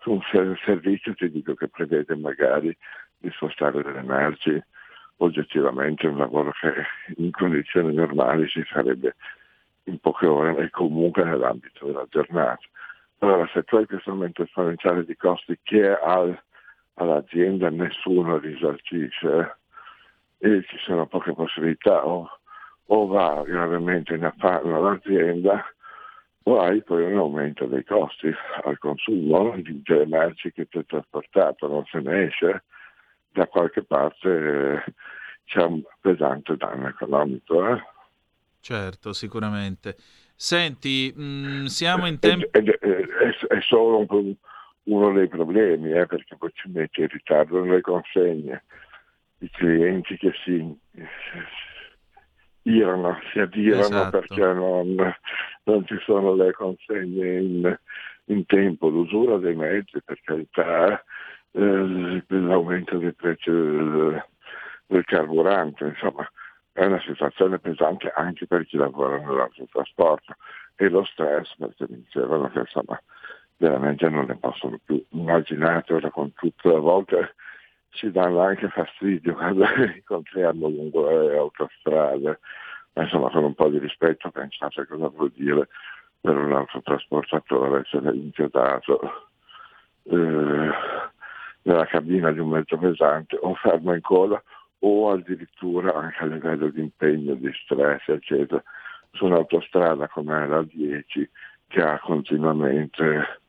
[0.00, 2.76] su un servizio, ti dico che prevede magari
[3.18, 4.62] di spostare delle merci
[5.18, 6.72] oggettivamente un lavoro che
[7.16, 9.16] in condizioni normali si farebbe
[9.84, 12.60] in poche ore e comunque nell'ambito della giornata.
[13.18, 16.40] Allora se tu hai questo aumento esponenziale di costi che al,
[16.94, 19.56] all'azienda nessuno risarcisce
[20.38, 22.28] e ci sono poche possibilità o,
[22.86, 25.64] o va gravemente in affanno l'azienda
[26.44, 28.32] o hai poi un aumento dei costi
[28.64, 32.62] al consumo di merci che ti hai trasportato, non se ne esce
[33.32, 34.94] da qualche parte eh,
[35.44, 37.68] c'è un pesante danno economico.
[37.68, 37.82] Eh?
[38.60, 39.96] Certo, sicuramente.
[40.40, 42.46] Senti, mh, mm, siamo in tempo...
[42.52, 44.34] È, è, è, è, solo un,
[44.84, 48.62] uno dei problemi, eh, perché poi ci metti in ritardo nelle consegne,
[49.38, 50.64] i clienti che si
[52.62, 54.18] adirano, si adirano Esatto.
[54.20, 55.16] perché non,
[55.64, 57.78] non ci sono le consegne in,
[58.26, 61.02] in tempo, l'usura dei mezzi, per carità,
[61.50, 64.24] eh, l'aumento dei prezzi del,
[64.86, 66.30] del carburante, insomma
[66.78, 70.36] è una situazione pesante anche per chi lavora nell'autotrasporto
[70.76, 73.02] e lo stress perché mi dicevano che insomma
[73.56, 75.04] veramente non ne possono più.
[75.10, 77.34] Immaginate ora con tutte le volte
[77.88, 82.38] ci danno anche fastidio quando incontriamo lungo le autostrade,
[82.92, 85.68] ma insomma con un po' di rispetto pensate cosa vuol dire
[86.20, 89.00] per un autotrasportatore essere inchiodato
[90.04, 90.70] eh,
[91.62, 94.40] nella cabina di un mezzo pesante o fermo in coda
[94.80, 98.62] o addirittura anche a livello di impegno, di stress, eccetera,
[99.12, 101.28] su un'autostrada come la 10
[101.66, 103.40] che ha continuamente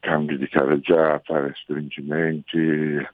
[0.00, 3.06] cambi di carreggiata, restringimenti,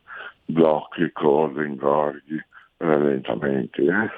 [0.45, 2.43] blocchi, code, ingorghi,
[2.79, 3.85] rallentamenti.
[3.85, 4.11] Eh?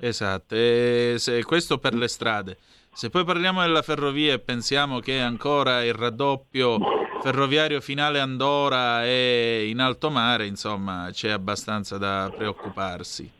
[0.00, 2.56] Esatto, e questo per le strade.
[2.98, 6.78] Se poi parliamo della ferrovia e pensiamo che ancora il raddoppio
[7.22, 13.30] ferroviario finale Andorra è in alto mare, insomma, c'è abbastanza da preoccuparsi.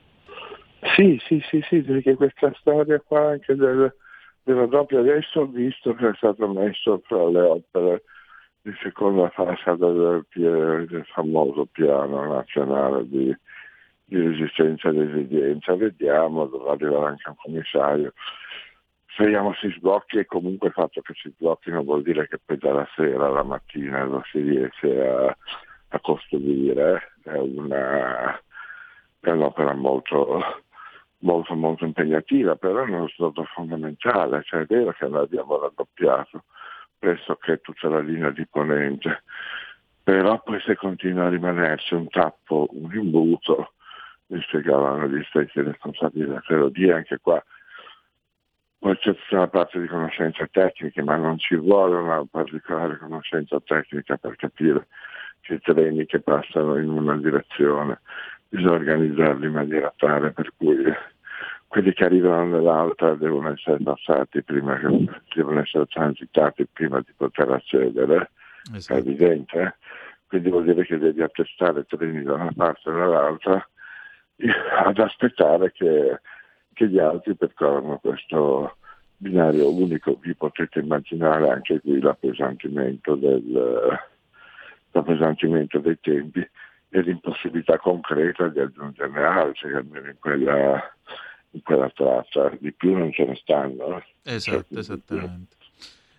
[0.95, 3.93] Sì, sì, sì, sì, perché questa storia qua anche del,
[4.45, 8.03] della doppia adesso ho visto che è stato messo tra le opere
[8.63, 13.37] di seconda fascia del, del famoso piano nazionale di,
[14.05, 15.75] di resistenza e resilienza.
[15.75, 18.13] Vediamo, dovrà arrivare anche un commissario.
[19.19, 22.87] Speriamo si sblocchi e comunque il fatto che si sblocchino vuol dire che poi dalla
[22.95, 25.37] sera alla mattina lo si riesce a,
[25.89, 27.14] a costruire.
[27.25, 28.41] È una,
[29.19, 30.62] è un'opera molto,
[31.19, 36.45] molto molto impegnativa, però è uno snodo fondamentale, cioè è vero che noi abbiamo raddoppiato
[36.97, 39.25] pressoché tutta la linea di ponente,
[40.01, 43.73] però poi se continua a rimanerci un tappo, un imbuto,
[44.27, 47.43] mi spiegavano gli stessi responsabili della ferrovia, anche qua
[48.81, 54.16] c'è tutta una parte di conoscenze tecniche, ma non ci vuole una particolare conoscenza tecnica
[54.16, 54.87] per capire
[55.41, 58.01] che i treni che passano in una direzione
[58.49, 60.76] bisogna organizzarli in maniera tale per cui
[61.66, 67.51] quelli che arrivano nell'altra devono essere passati prima che devono essere transitati prima di poter
[67.51, 68.31] accedere,
[68.87, 69.61] è evidente.
[69.61, 69.74] eh?
[70.26, 73.68] Quindi vuol dire che devi attestare treni da una parte e dall'altra
[74.37, 74.51] eh,
[74.85, 76.20] ad aspettare che,
[76.79, 78.76] che gli altri percorrano questo
[79.16, 80.16] binario unico.
[80.20, 83.99] Vi potete immaginare anche qui l'appesantimento, del,
[84.93, 86.49] l'appesantimento dei tempi
[86.91, 90.81] e l'impossibilità concreta di aggiungerne altri, almeno in quella,
[91.51, 92.53] in quella traccia.
[92.61, 93.99] Di più non ce ne stanno.
[93.99, 94.05] eh.
[94.22, 95.57] Esatto, esattamente.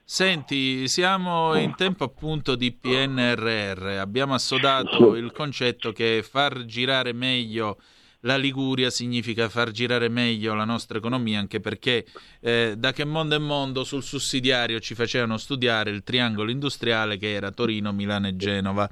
[0.04, 7.78] Senti, siamo in tempo appunto di PNRR, abbiamo assodato il concetto che far girare meglio
[8.22, 12.06] la Liguria significa far girare meglio la nostra economia, anche perché
[12.42, 17.34] eh, da che mondo è mondo sul sussidiario ci facevano studiare il triangolo industriale che
[17.34, 18.90] era Torino, Milano e Genova.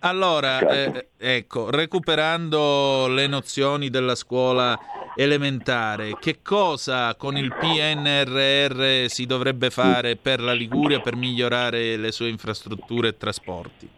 [0.00, 4.78] Allora, eh, ecco, recuperando le nozioni della scuola
[5.14, 12.10] elementare, che cosa con il PNRR si dovrebbe fare per la Liguria per migliorare le
[12.10, 13.88] sue infrastrutture e trasporti?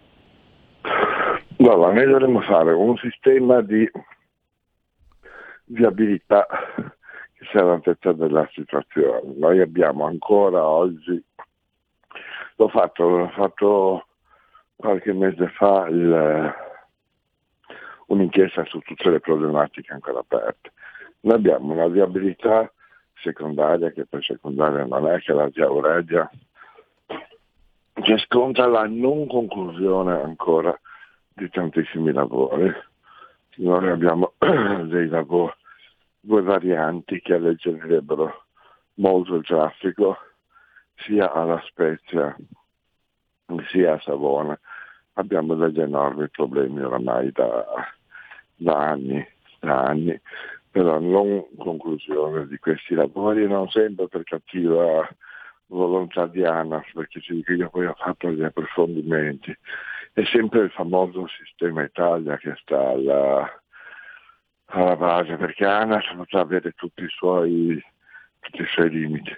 [1.59, 3.89] Allora, noi dovremmo fare un sistema di
[5.67, 6.47] viabilità
[7.33, 9.33] che sia all'altezza della situazione.
[9.37, 11.23] Noi abbiamo ancora oggi,
[12.57, 14.07] l'ho fatto, l'ho fatto
[14.77, 16.55] qualche mese fa il,
[18.07, 20.73] un'inchiesta su tutte le problematiche ancora aperte.
[21.21, 22.71] Noi abbiamo una viabilità
[23.15, 26.31] secondaria, che per secondaria non è che la via Aurelia,
[27.95, 30.79] che sconta la non conclusione ancora
[31.33, 32.71] di tantissimi lavori.
[33.57, 35.53] Noi abbiamo dei lavori,
[36.21, 38.45] due varianti che alleggerirebbero
[38.95, 40.17] molto il traffico
[40.97, 42.37] sia alla Spezia
[43.69, 44.59] sia a Savona.
[45.15, 47.65] Abbiamo degli enormi problemi oramai da,
[48.57, 49.25] da anni,
[49.61, 50.21] da anni
[50.71, 55.09] per la non conclusione di questi lavori non sempre per cattiva
[55.67, 59.57] volontà di ANAS, perché io poi ho fatto gli approfondimenti.
[60.15, 63.63] È sempre il famoso sistema Italia che sta alla,
[64.67, 67.85] alla base, perché ANAS potrà avere tutti i suoi,
[68.39, 69.37] tutti i suoi limiti.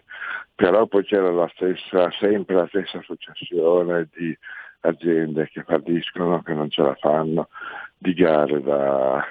[0.55, 4.37] Però poi c'era la stessa, sempre la stessa successione di
[4.81, 7.49] aziende che falliscono, che non ce la fanno,
[7.97, 9.27] di gare da,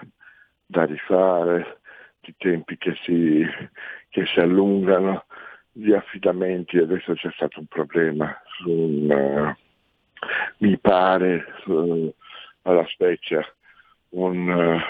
[0.65, 1.79] da rifare,
[2.21, 3.45] di tempi che si,
[4.09, 5.25] che si allungano,
[5.71, 6.79] di affidamenti.
[6.79, 9.55] Adesso c'è stato un problema su un,
[10.57, 12.13] mi pare, su-
[12.63, 13.45] alla Spezia,
[14.09, 14.82] un, eh,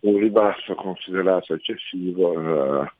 [0.00, 2.90] un ribasso considerato eccessivo eh,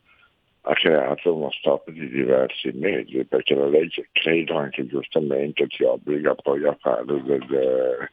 [0.63, 6.35] ha creato uno stop di diversi mesi, perché la legge, credo anche giustamente, ti obbliga
[6.35, 8.11] poi a fare delle,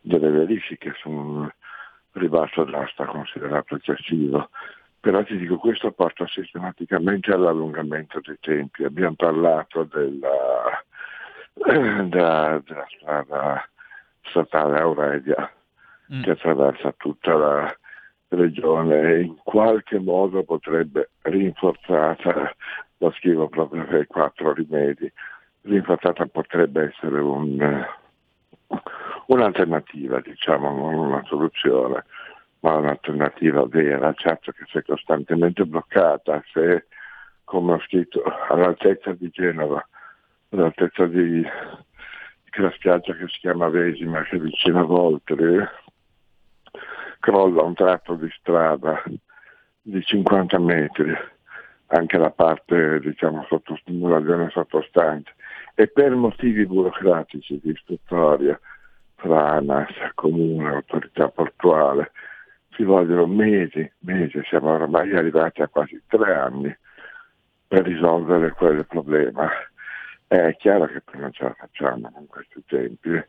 [0.00, 1.48] delle verifiche su un
[2.12, 4.50] ribasso d'asta considerato eccessivo.
[5.00, 8.84] Però ti dico, questo porta sistematicamente all'allungamento dei tempi.
[8.84, 10.84] Abbiamo parlato della,
[12.08, 13.68] della, della strada
[14.22, 15.50] statale Aurelia
[16.12, 16.22] mm.
[16.22, 17.76] che attraversa tutta la
[18.28, 22.54] regione e in qualche modo potrebbe rinforzata,
[22.98, 25.10] lo scrivo proprio per i quattro rimedi,
[25.62, 27.86] rinforzata potrebbe essere un,
[29.26, 32.04] un'alternativa, diciamo, non una soluzione,
[32.60, 36.86] ma un'alternativa vera, certo che se è costantemente bloccata, se
[37.44, 39.86] come ho scritto all'altezza di Genova,
[40.52, 41.44] all'altezza di
[42.50, 45.58] quella spiaggia che si chiama Vesima, che è vicino a Voltri,
[47.20, 49.02] crolla un tratto di strada
[49.80, 51.12] di 50 metri,
[51.86, 55.34] anche la parte diciamo, sotto stimolazione sottostante,
[55.74, 58.58] e per motivi burocratici di istruttoria
[59.14, 62.12] fra ANAS, comune, autorità portuale,
[62.70, 66.76] ci vogliono mesi, mesi, siamo ormai arrivati a quasi tre anni
[67.66, 69.48] per risolvere quel problema.
[70.32, 73.22] È chiaro che poi non ce la facciamo con questi tempi,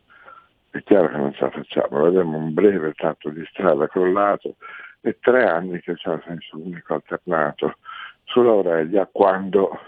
[0.70, 4.56] è chiaro che non ce la facciamo, abbiamo un breve tratto di strada crollato
[5.02, 7.76] e tre anni che c'è un senso unico alternato
[8.22, 9.78] sull'Aurelia quando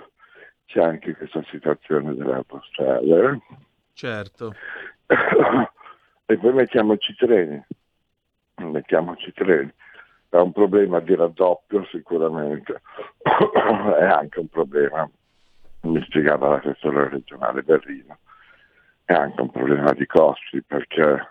[0.66, 3.40] c'è anche questa situazione delle autostrade.
[3.94, 4.52] Certo.
[6.26, 7.64] e poi mettiamoci i treni,
[8.56, 9.72] mettiamoci i treni.
[10.28, 12.82] È un problema di raddoppio sicuramente,
[13.24, 15.08] è anche un problema,
[15.86, 18.18] mi spiegava l'assessore regionale Berrino,
[19.04, 21.28] è anche un problema di costi perché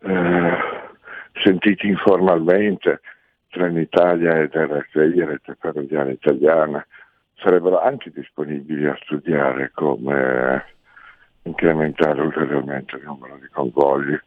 [0.00, 0.56] eh,
[1.34, 3.00] sentiti informalmente
[3.48, 6.84] Trenitalia ed RFI, Rete Ferroviaria Italiana,
[7.34, 10.64] sarebbero anche disponibili a studiare come
[11.42, 14.18] incrementare ulteriormente il numero di convogli,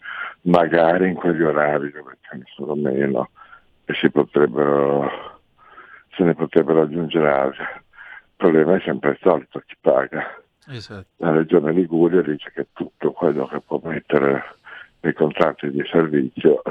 [0.41, 3.29] magari in quegli orari dove ce ne sono meno
[3.85, 5.09] e si potrebbero,
[6.15, 7.65] se ne potrebbero aggiungere altri.
[8.37, 10.41] Il problema è sempre il solito, chi paga.
[10.67, 11.07] Esatto.
[11.17, 14.43] La Regione Liguria dice che tutto quello che può mettere
[14.99, 16.61] nei contratti di servizio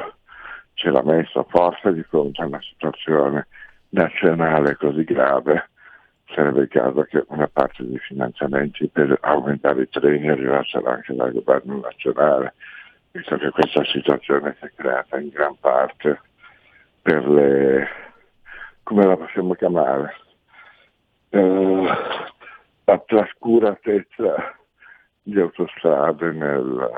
[0.74, 3.46] ce l'ha messo forse di fronte a una situazione
[3.90, 5.70] nazionale così grave
[6.26, 11.32] sarebbe il caso che una parte dei finanziamenti per aumentare i treni arrivassero anche dal
[11.32, 12.54] governo nazionale,
[13.12, 16.20] visto che questa situazione si è creata in gran parte
[17.00, 17.88] per le,
[18.82, 20.14] come la possiamo chiamare,
[21.34, 21.88] eh,
[22.84, 24.56] la trascuratezza
[25.22, 26.90] di autostrade nel,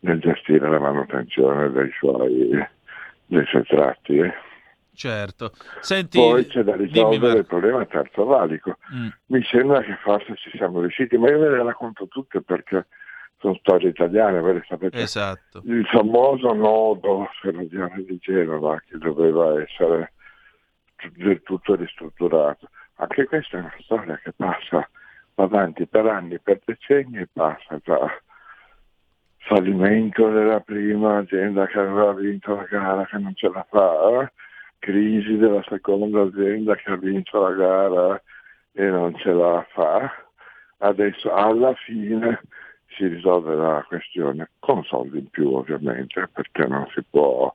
[0.00, 2.66] nel gestire la manutenzione dei suoi,
[3.26, 4.16] dei suoi tratti.
[4.18, 4.34] Eh.
[4.94, 5.52] Certo.
[5.80, 8.78] Senti, Poi c'è da risolvere dimmi, il problema terzo valico.
[8.94, 9.08] Mm.
[9.26, 12.86] Mi sembra che forse ci siamo riusciti, ma io ve le racconto tutte perché
[13.38, 14.98] sono storie italiane, voi le sapete.
[14.98, 15.60] Esatto.
[15.66, 20.12] Il famoso nodo ferroviario di Genova che doveva essere
[21.12, 22.68] del tutto ristrutturato.
[22.98, 24.88] Anche questa è una storia che passa
[25.34, 28.10] avanti per anni, per decenni passa da
[29.38, 34.32] fallimento della prima azienda che aveva vinto la gara che non ce la fa, eh?
[34.78, 38.22] crisi della seconda azienda che ha vinto la gara
[38.72, 40.10] e non ce la fa.
[40.78, 42.40] Adesso alla fine
[42.96, 47.52] si risolve la questione con soldi in più ovviamente perché non si può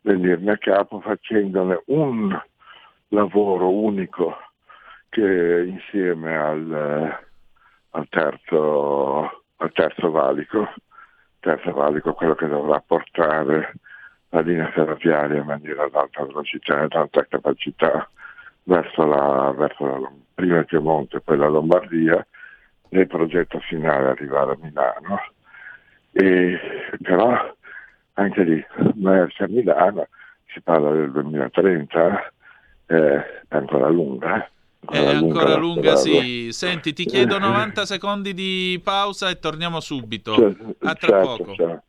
[0.00, 2.36] venirne a capo facendone un
[3.08, 4.36] lavoro unico
[5.10, 7.18] che insieme al,
[7.90, 10.72] al, terzo, al terzo valico,
[11.40, 13.74] terzo valico quello che dovrà portare
[14.30, 18.08] la linea ferroviaria in maniera ad alta velocità e ad alta capacità
[18.62, 22.24] verso la, verso la prima il Piemonte poi la Lombardia
[22.90, 25.20] nel progetto finale arrivare a Milano.
[26.12, 26.58] E,
[27.00, 27.54] però
[28.14, 30.08] anche lì, Merce a Milano,
[30.46, 32.32] si parla del 2030,
[32.86, 33.16] eh,
[33.48, 34.48] è ancora lunga.
[34.88, 34.98] Eh?
[34.98, 36.48] È ancora lunga, sì.
[36.52, 40.34] Senti, ti chiedo 90 secondi di pausa e torniamo subito.
[40.34, 41.54] Cioè, a tra certo, poco.
[41.54, 41.82] Certo.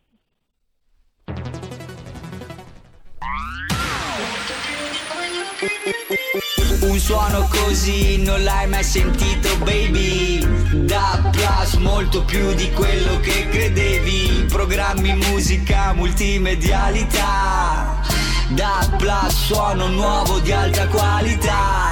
[6.82, 10.40] Un suono così non l'hai mai sentito, baby.
[10.86, 14.46] Da Plus molto più di quello che credevi.
[14.50, 18.02] Programmi, musica, multimedialità.
[18.50, 21.92] Da Plus suono nuovo di alta qualità.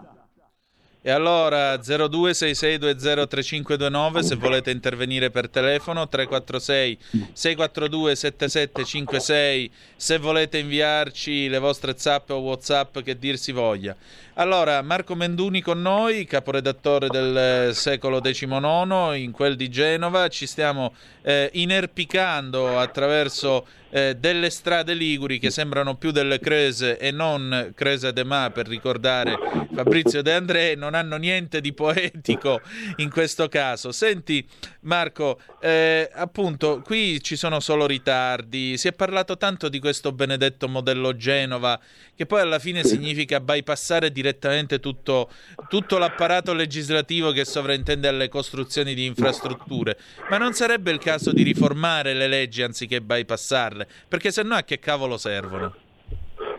[1.03, 6.99] E allora 0266203529 se volete intervenire per telefono, 346
[7.33, 13.95] 642 7756 se volete inviarci le vostre zap o whatsapp che dir si voglia.
[14.35, 20.93] Allora, Marco Menduni con noi, caporedattore del secolo XIX, in quel di Genova, ci stiamo
[21.23, 28.13] eh, inerpicando attraverso eh, delle strade liguri che sembrano più delle Creuse e non Creuse
[28.13, 29.37] de Ma per ricordare
[29.73, 32.61] Fabrizio De André, non hanno niente di poetico
[32.97, 33.91] in questo caso.
[33.91, 34.45] Senti
[34.81, 40.67] Marco, eh, appunto qui ci sono solo ritardi, si è parlato tanto di questo benedetto
[40.67, 41.79] modello Genova
[42.21, 45.31] che poi alla fine significa bypassare direttamente tutto,
[45.69, 49.97] tutto l'apparato legislativo che sovraintende alle costruzioni di infrastrutture,
[50.29, 53.80] ma non sarebbe il caso di riformare le leggi anziché bypassarle?
[54.07, 55.73] Perché se no a che cavolo servono?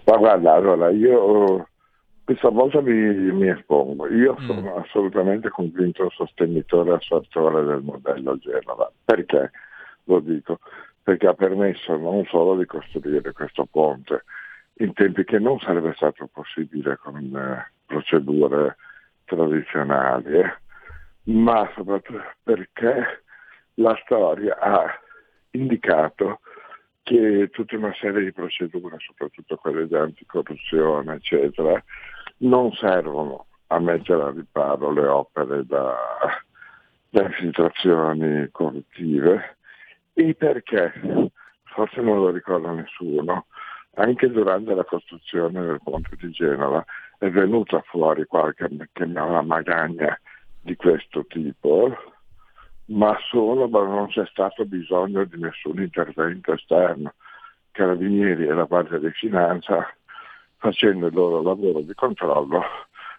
[0.04, 1.68] Ma guarda, allora io
[2.24, 2.92] questa volta mi,
[3.32, 4.08] mi espongo.
[4.08, 4.46] Io mm.
[4.46, 8.90] sono assolutamente convinto sostenitore e assertore del modello Genova.
[9.04, 9.50] Perché?
[10.04, 10.58] Lo dico.
[11.02, 14.24] Perché ha permesso non solo di costruire questo ponte
[14.74, 18.76] in tempi che non sarebbe stato possibile con eh, procedure
[19.24, 20.56] tradizionali, eh,
[21.24, 23.24] ma soprattutto perché
[23.74, 24.86] la storia ha
[25.50, 26.40] indicato
[27.02, 31.82] che tutta una serie di procedure, soprattutto quelle di anticorruzione, eccetera,
[32.38, 35.96] non servono a mettere a riparo le opere da,
[37.08, 39.56] da infiltrazioni corruttive.
[40.14, 40.92] E perché,
[41.64, 43.46] forse non lo ricorda nessuno,
[43.94, 46.84] anche durante la costruzione del ponte di Genova
[47.18, 48.68] è venuta fuori qualche
[49.42, 50.18] magagna
[50.60, 51.94] di questo tipo
[52.86, 57.14] ma solo ma non c'è stato bisogno di nessun intervento esterno.
[57.70, 59.94] Carabinieri e la Guardia di Finanza,
[60.58, 62.62] facendo il loro lavoro di controllo,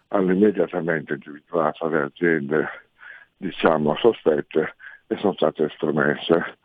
[0.08, 2.68] hanno immediatamente individuato le aziende
[3.36, 6.58] diciamo, sospette e sono state estromesse.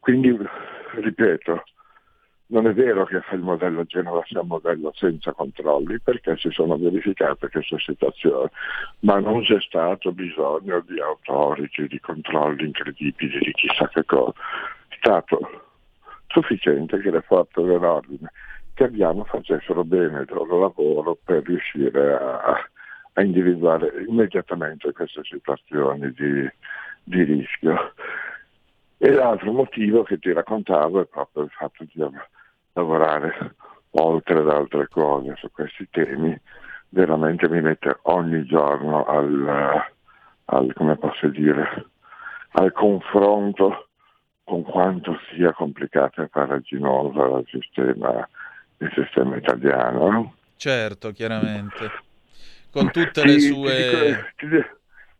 [0.00, 0.36] Quindi,
[0.94, 1.62] ripeto,
[2.50, 6.76] non è vero che il modello Genova sia un modello senza controlli perché si sono
[6.76, 8.48] verificate queste situazioni,
[9.00, 14.32] ma non c'è stato bisogno di autoriti, di controlli incredibili, di chissà che cosa.
[14.88, 15.62] È stato
[16.28, 18.30] sufficiente che le forze dell'ordine
[18.74, 22.64] che abbiamo facessero bene il loro lavoro per riuscire a,
[23.12, 26.48] a individuare immediatamente queste situazioni di,
[27.02, 27.92] di rischio.
[28.98, 32.04] E l'altro motivo che ti raccontavo è proprio il fatto di
[32.72, 33.54] lavorare
[33.90, 36.38] oltre ad altre cose su questi temi,
[36.90, 39.84] veramente mi mette ogni giorno al,
[40.46, 41.86] al come posso dire,
[42.52, 43.88] al confronto
[44.44, 48.28] con quanto sia complicato e farraginoso il sistema,
[48.78, 50.34] il sistema italiano.
[50.56, 51.90] Certo, chiaramente.
[52.70, 54.32] Con tutte le sue...
[54.36, 54.66] Ti, ti,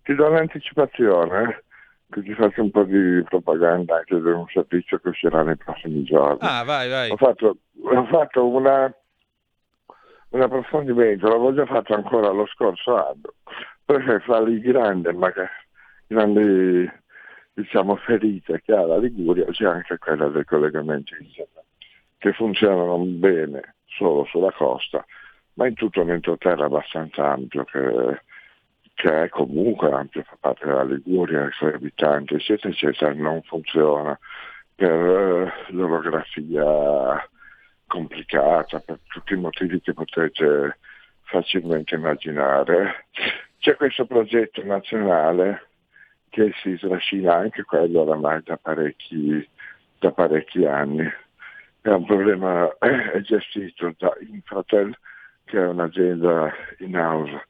[0.03, 1.63] ti do un'anticipazione.
[2.09, 2.15] Eh?
[2.15, 6.39] Così faccio un po' di propaganda anche di un servizio che uscirà nei prossimi giorni.
[6.41, 7.11] Ah, vai, vai.
[7.11, 8.93] Ho fatto, ho fatto una,
[10.31, 13.35] un approfondimento, l'avevo già fatto ancora lo scorso anno,
[13.85, 15.49] perché fra le grandi, magari,
[16.07, 16.91] grandi
[17.53, 21.65] diciamo, ferite che ha la Liguria c'è anche quella dei collegamenti internet,
[22.19, 25.05] che funzionano bene solo sulla costa,
[25.55, 28.23] ma in tutto un entroterra abbastanza ampio che
[28.99, 34.19] che è comunque ampio, fa parte della Liguria, i suoi abitanti, eccetera, eccetera, non funziona
[34.75, 37.25] per eh, l'orografia
[37.87, 40.79] complicata, per tutti i motivi che potete
[41.23, 43.07] facilmente immaginare.
[43.61, 45.69] C'è questo progetto nazionale
[46.31, 49.49] che si trascina anche quello oramai da parecchi,
[50.01, 51.09] da parecchi anni.
[51.83, 54.93] È un problema, è gestito da Infratel,
[55.45, 57.47] che è un'azienda in house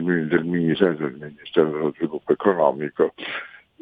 [0.00, 3.14] del, del, Ministero, del Ministero dello Sviluppo Economico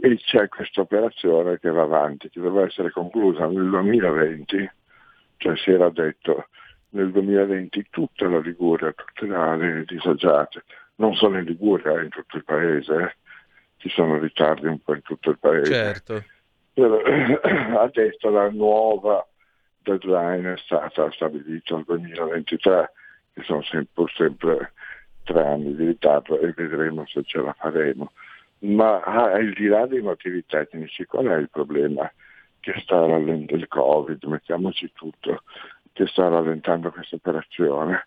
[0.01, 4.71] e c'è questa operazione che va avanti, che doveva essere conclusa nel 2020,
[5.37, 6.49] cioè si era detto
[6.91, 10.65] nel 2020 tutta la Liguria, tutte le aree disagiate,
[10.97, 13.17] non solo in Liguria, in tutto il paese,
[13.77, 15.73] ci sono ritardi un po' in tutto il paese.
[15.73, 16.25] Certo.
[16.73, 17.01] Però,
[17.81, 19.27] adesso la nuova
[19.83, 22.93] deadline è stata stabilita al 2023,
[23.35, 24.73] che sono sempre, sempre
[25.25, 28.13] tre anni di ritardo e vedremo se ce la faremo.
[28.61, 32.11] Ma ah, al di là dei motivi tecnici, qual è il problema?
[32.61, 35.43] Che sta rallentando il Covid, mettiamoci tutto,
[35.93, 38.07] che sta rallentando questa operazione.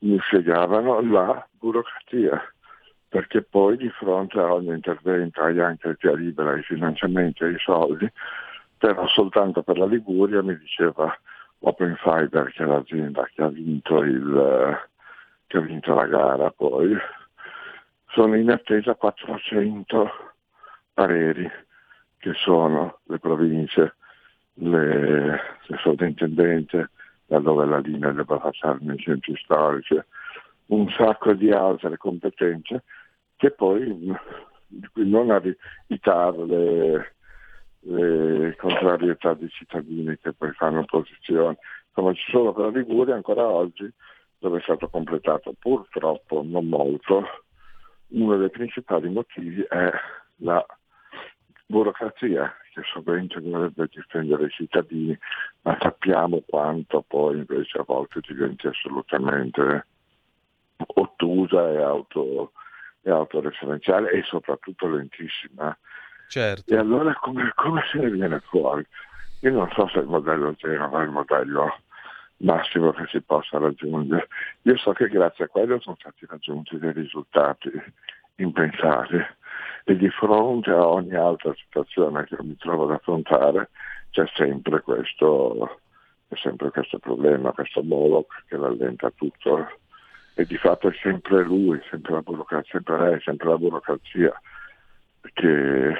[0.00, 2.40] Mi spiegavano la burocrazia,
[3.08, 7.50] perché poi di fronte a ogni intervento hai anche il via libera, i finanziamenti e
[7.50, 8.10] i soldi,
[8.78, 11.12] però soltanto per la Liguria mi diceva
[11.58, 14.88] Open Fiber, che è l'azienda che ha vinto, il,
[15.50, 16.96] che ha vinto la gara poi,
[18.10, 20.08] sono in attesa 400
[20.94, 21.50] pareri
[22.18, 23.96] che sono le province,
[24.54, 25.26] le,
[25.66, 26.90] le sovrintendenze,
[27.26, 30.00] da dove la linea deve passare nei centri storici,
[30.66, 32.84] un sacco di altre competenze
[33.34, 34.16] che poi
[34.68, 37.14] di cui non evitare le,
[37.80, 41.58] le contrarietà dei cittadini che poi fanno opposizione,
[41.90, 43.92] come ci sono per la Liguria ancora oggi,
[44.40, 47.24] dove è stato completato purtroppo non molto,
[48.08, 49.90] uno dei principali motivi è
[50.36, 50.64] la
[51.66, 55.16] burocrazia che sovente dovrebbe difendere i cittadini,
[55.62, 59.86] ma sappiamo quanto poi invece a volte diventi assolutamente
[60.76, 62.52] ottusa e, auto,
[63.02, 65.76] e autoreferenziale e soprattutto lentissima.
[66.28, 66.72] Certo.
[66.72, 68.86] E allora come, come se ne viene fuori?
[69.40, 71.80] Io non so se il modello zero è il modello
[72.40, 74.28] massimo che si possa raggiungere.
[74.62, 77.70] Io so che grazie a quello sono stati raggiunti dei risultati
[78.36, 79.24] impensabili
[79.84, 83.70] e di fronte a ogni altra situazione che mi trovo ad affrontare
[84.10, 85.80] c'è sempre questo,
[86.28, 89.68] c'è sempre questo problema, questo Moloch che rallenta tutto
[90.34, 94.40] e di fatto è sempre lui, sempre la burocrazia, sempre lei, sempre la burocrazia
[95.32, 95.94] che,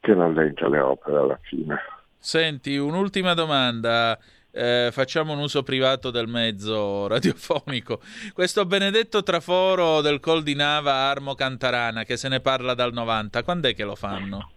[0.00, 1.78] che rallenta le opere alla fine.
[2.18, 4.18] Senti, un'ultima domanda.
[4.58, 8.00] Eh, facciamo un uso privato del mezzo radiofonico.
[8.32, 13.42] Questo benedetto traforo del Col di Nava Armo Cantarana, che se ne parla dal 90,
[13.42, 14.50] quando è che lo fanno?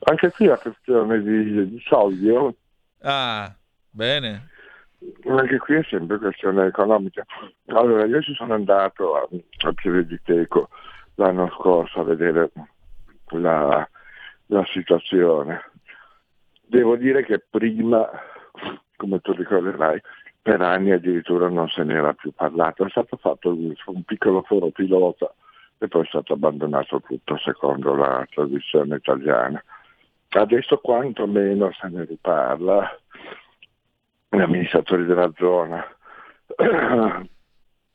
[0.00, 2.28] Anche qui è questione di, di soldi.
[2.30, 2.52] Oh.
[3.02, 3.54] Ah,
[3.90, 4.48] bene.
[5.28, 7.24] Anche qui è sempre questione economica.
[7.66, 9.28] Allora, io ci sono andato a,
[9.68, 10.70] a Pieve di Teco
[11.14, 12.50] l'anno scorso a vedere
[13.30, 13.88] la,
[14.46, 15.70] la situazione
[16.68, 18.08] Devo dire che prima,
[18.96, 20.00] come tu ricorderai,
[20.42, 25.32] per anni addirittura non se n'era più parlato, è stato fatto un piccolo foro pilota
[25.78, 29.62] e poi è stato abbandonato tutto secondo la tradizione italiana.
[30.28, 32.98] Adesso quantomeno se ne riparla,
[34.28, 35.84] gli amministratori della zona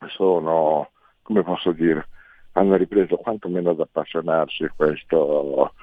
[0.08, 0.90] sono,
[1.22, 2.08] come posso dire,
[2.52, 5.74] hanno ripreso quantomeno ad appassionarsi a questo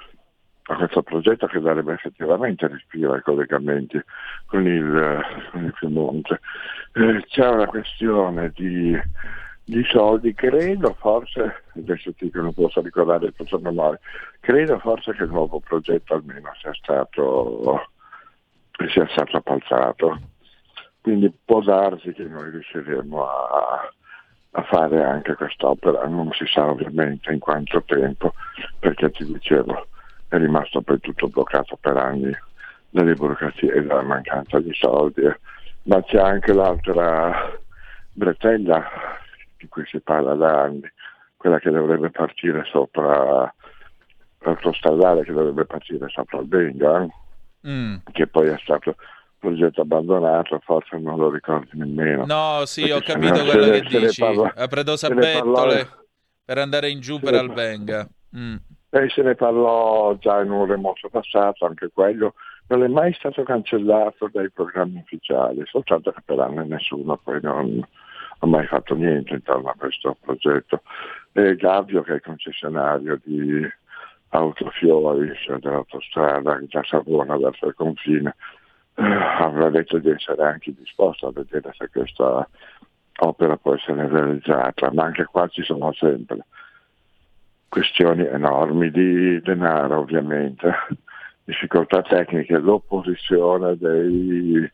[0.69, 3.99] a questo progetto che darebbe effettivamente respiro ai collegamenti
[4.45, 6.39] con il, con il Piemonte.
[6.93, 8.95] Eh, c'è una questione di,
[9.63, 13.99] di, soldi, credo forse, adesso ti non posso ricordare il tuo memoria,
[14.41, 17.89] credo forse che il nuovo progetto almeno sia stato,
[18.89, 20.19] sia stato appaltato.
[21.01, 23.89] Quindi può darsi che noi riusciremo a,
[24.51, 28.33] a fare anche quest'opera, non si sa ovviamente in quanto tempo,
[28.77, 29.87] perché ti dicevo,
[30.29, 32.31] è rimasto poi tutto bloccato per anni
[32.89, 35.23] dalle burocrazie e dalla mancanza di soldi.
[35.83, 37.59] Ma c'è anche l'altra
[38.13, 38.83] bretella
[39.57, 40.89] di cui si parla da anni,
[41.35, 43.53] quella che dovrebbe partire sopra
[44.39, 47.05] l'autostradale che dovrebbe partire sopra il Benga,
[47.67, 47.95] mm.
[48.11, 48.95] che poi è stato
[49.37, 52.25] progetto abbandonato, forse non lo ricordi nemmeno.
[52.25, 54.21] No, sì, ho capito quello ne, che dici.
[54.21, 55.87] Parla, a Predosa Bettole
[56.45, 58.07] per andare in giù per Albenga.
[58.35, 58.55] Mm.
[58.91, 62.33] E se ne parlò già in un remoto passato, anche quello
[62.69, 67.85] non è mai stato cancellato dai programmi ufficiali, soltanto che per anni nessuno poi non
[68.39, 70.81] ha mai fatto niente intorno a questo progetto.
[71.33, 73.67] E Gavio, che è il concessionario di
[74.29, 78.35] autofiori, cioè dell'autostrada da Savona verso il confine,
[78.95, 82.47] eh, aveva detto di essere anche disposto a vedere se questa
[83.21, 86.45] opera può essere realizzata, ma anche qua ci sono sempre
[87.69, 90.73] questioni enormi di denaro ovviamente,
[91.45, 94.69] difficoltà tecniche, l'opposizione dei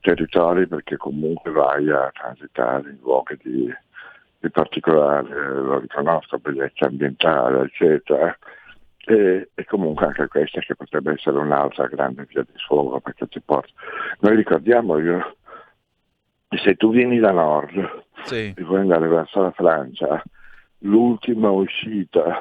[0.00, 3.72] territori perché comunque vai a transitare in luoghi di,
[4.38, 8.36] di particolare, lo riconosco, bellezza ambientale, eccetera.
[9.06, 13.40] E, e, comunque anche questa che potrebbe essere un'altra grande via di sfogo perché ti
[13.40, 13.72] porta.
[14.20, 15.36] Noi ricordiamo io,
[16.50, 18.52] se tu vieni da nord sì.
[18.54, 20.22] e vuoi andare verso la Francia,
[20.80, 22.40] l'ultima uscita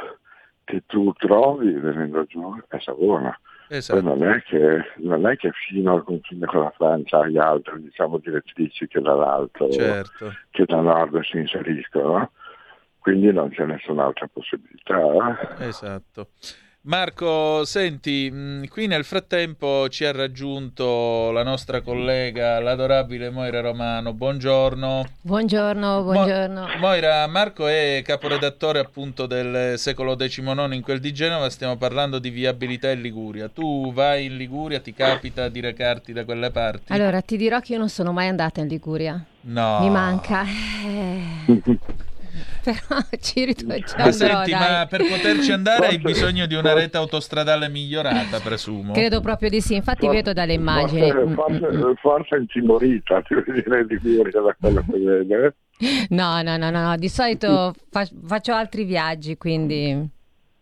[0.64, 3.38] che tu trovi venendo giù è Savona.
[3.72, 4.02] Esatto.
[4.02, 8.18] Non è, che, non è che fino al confine con la Francia hai altre diciamo,
[8.18, 10.34] direttrici che dall'alto, Certo.
[10.50, 12.32] che da nord si inseriscono,
[12.98, 15.58] quindi non c'è nessun'altra possibilità.
[15.60, 16.30] Esatto.
[16.90, 24.12] Marco, senti, mh, qui nel frattempo ci ha raggiunto la nostra collega, l'adorabile Moira Romano.
[24.14, 25.06] Buongiorno.
[25.22, 26.68] Buongiorno, buongiorno.
[26.80, 32.32] Moira, Marco è caporedattore appunto del secolo XIX in quel di Genova, stiamo parlando di
[32.32, 33.50] viabilità in Liguria.
[33.50, 36.92] Tu vai in Liguria, ti capita di recarti da quelle parti?
[36.92, 39.24] Allora, ti dirò che io non sono mai andata in Liguria.
[39.42, 39.80] No.
[39.82, 40.44] Mi manca.
[40.44, 41.78] Eh,
[42.64, 42.78] Però
[43.20, 44.60] ci rit- ci Ma andrò, senti, dai.
[44.60, 48.94] ma per poterci andare hai bisogno di una rete autostradale migliorata, presumo.
[48.94, 51.10] Credo proprio di sì, infatti vedo dalle immagini.
[51.12, 55.56] Forse, Mm, forse, forse è intimorita, ti vuoi dire Liguria da quello che vede.
[56.10, 60.08] No, no, no, no, no, di solito fa- faccio altri viaggi, quindi...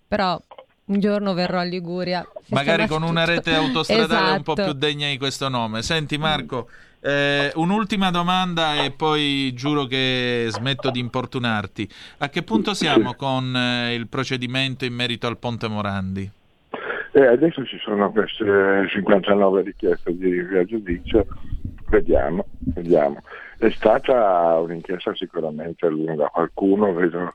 [0.08, 0.39] Però
[0.86, 2.26] un giorno verrò a Liguria.
[2.50, 3.36] Magari con una tutto.
[3.36, 4.72] rete autostradale un po' Esatto.
[4.72, 5.82] più degna di questo nome.
[5.82, 6.70] Senti Marco,
[7.02, 11.88] eh, un'ultima domanda e poi giuro che smetto di importunarti.
[12.20, 16.32] A che punto siamo con eh, il procedimento in merito al Ponte Morandi?
[17.12, 21.26] E adesso ci sono queste 59 richieste di rinvio a giudizio,
[21.89, 23.24] vediamo, vediamo.
[23.58, 27.34] È stata un'inchiesta sicuramente lunga, qualcuno vedo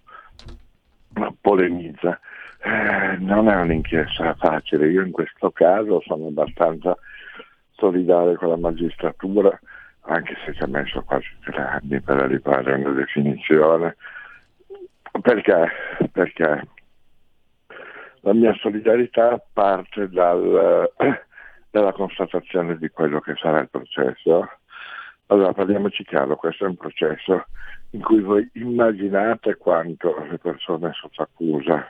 [1.41, 2.21] polemizza.
[2.65, 6.97] Eh, non è un'inchiesta facile, io in questo caso sono abbastanza
[7.83, 9.59] solidale con la magistratura,
[10.03, 13.97] anche se ci ha messo quasi tre anni per arrivare a una definizione.
[15.20, 15.68] Perché?
[16.12, 16.68] Perché
[18.20, 20.89] la mia solidarietà parte dal,
[21.70, 24.49] dalla constatazione di quello che sarà il processo.
[25.26, 27.47] Allora parliamoci chiaro, questo è un processo
[27.91, 31.85] in cui voi immaginate quanto le persone sotto accusa,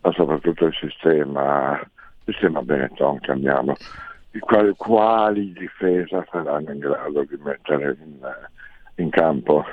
[0.00, 3.74] ma soprattutto il sistema, il sistema Benetton chiamiamo,
[4.38, 8.18] quali, quali difesa saranno in grado di mettere in,
[8.96, 9.64] in campo.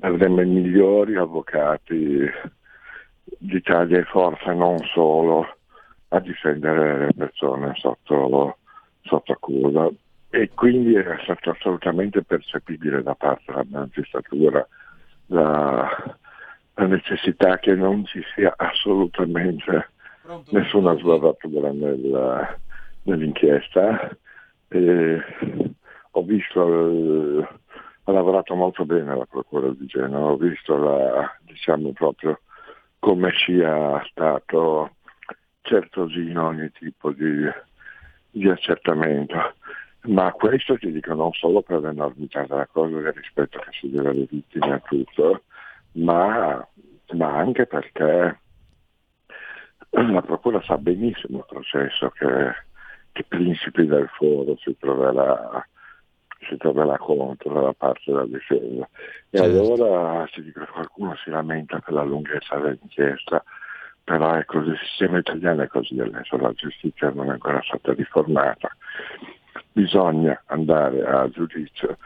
[0.00, 2.26] Avremo i migliori avvocati
[3.38, 5.46] d'Italia e forse non solo
[6.08, 8.58] a difendere le persone sotto,
[9.02, 9.88] sotto accusa
[10.30, 14.66] e quindi è stato assolutamente percepibile da parte della magistratura
[15.26, 16.16] la,
[16.74, 19.90] la necessità che non ci sia assolutamente
[20.50, 22.58] nessuna sbavatura nel,
[23.02, 24.16] nell'inchiesta.
[24.68, 25.22] E
[26.10, 27.48] ho visto, eh,
[28.04, 32.40] ha lavorato molto bene la Procura di Genova, ho visto la, diciamo proprio
[32.98, 34.96] come sia stato
[35.62, 37.48] certosino ogni tipo di,
[38.30, 39.54] di accertamento.
[40.02, 44.10] Ma questo ti dico non solo per l'enormità della cosa, del rispetto che si deve
[44.10, 45.42] alle vittime e tutto,
[45.92, 46.66] ma,
[47.14, 48.38] ma anche perché
[49.90, 52.54] la Procura sa benissimo il processo che,
[53.18, 55.66] che Principi del Foro si troverà,
[56.48, 58.88] si troverà contro dalla parte della difesa.
[59.30, 63.42] E allora si dice, qualcuno si lamenta per la lunghezza dell'inchiesta,
[64.04, 67.92] però è così, il sistema italiano è così adesso, la giustizia non è ancora stata
[67.92, 68.70] riformata.
[69.72, 71.98] Bisogna andare a giudizio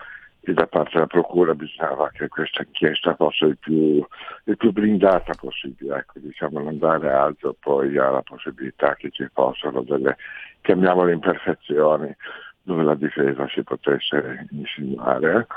[0.44, 4.04] e da parte della Procura bisognava che questa inchiesta fosse il più,
[4.44, 9.82] il più blindata possibile, ecco, diciamo, non dare agio poi alla possibilità che ci fossero
[9.82, 10.16] delle,
[10.60, 12.14] chiamiamole imperfezioni,
[12.62, 15.32] dove la difesa si potesse insinuare.
[15.32, 15.54] ecco.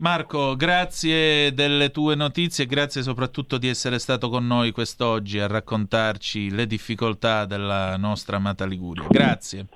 [0.00, 6.54] Marco, grazie delle tue notizie grazie soprattutto di essere stato con noi quest'oggi a raccontarci
[6.54, 9.06] le difficoltà della nostra amata Liguria.
[9.10, 9.66] Grazie.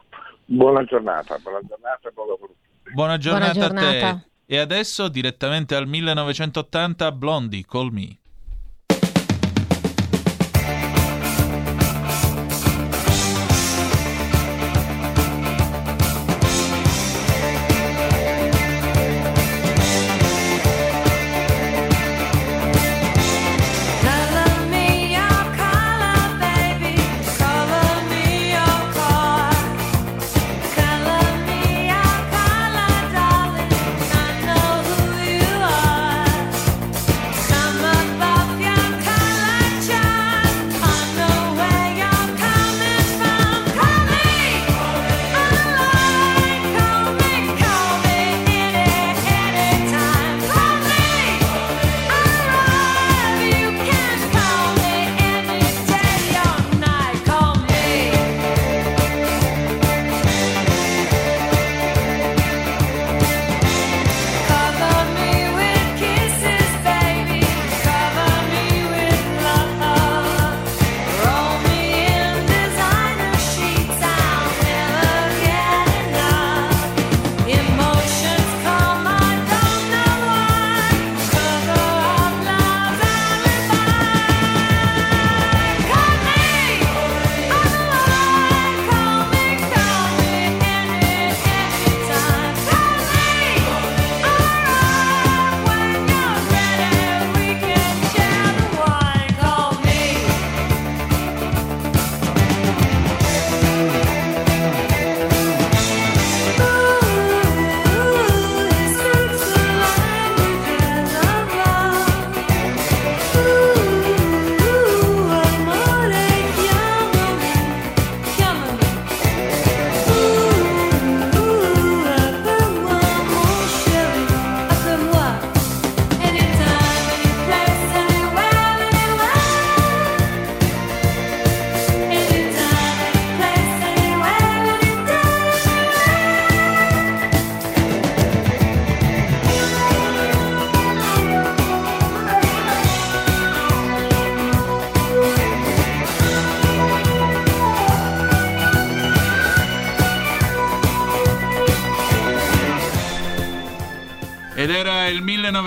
[0.45, 2.55] Buona giornata, buona giornata e buon lavoro.
[2.93, 4.25] Buona giornata, Buona a giornata.
[4.47, 4.55] te.
[4.55, 8.19] E adesso direttamente al 1980 Blondie, Call Me.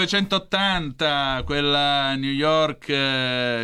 [0.05, 2.87] 1980, quella New York,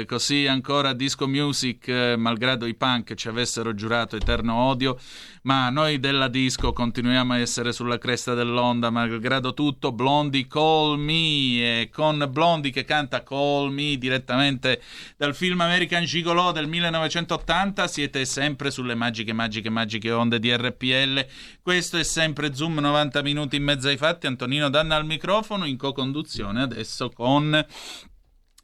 [0.06, 4.98] così ancora disco music, eh, malgrado i punk ci avessero giurato eterno odio,
[5.44, 9.92] ma noi della disco continuiamo a essere sulla cresta dell'onda, malgrado tutto.
[9.92, 14.82] Blondie Call Me, e con Blondie che canta Call Me direttamente
[15.18, 21.26] dal film American Gigolo del 1980, siete sempre sulle magiche, magiche, magiche onde di RPL.
[21.62, 24.28] Questo è sempre Zoom 90 minuti in mezzo ai fatti.
[24.28, 27.66] Antonino Danna al microfono in co-conduzione adesso con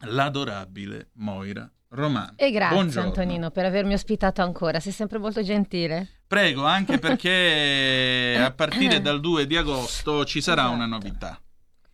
[0.01, 2.33] l'adorabile Moira Romano.
[2.35, 3.07] E grazie Buongiorno.
[3.09, 6.19] Antonino per avermi ospitato ancora, sei sempre molto gentile.
[6.27, 10.75] Prego, anche perché a partire dal 2 di agosto ci sarà Esatto.
[10.75, 11.41] una novità.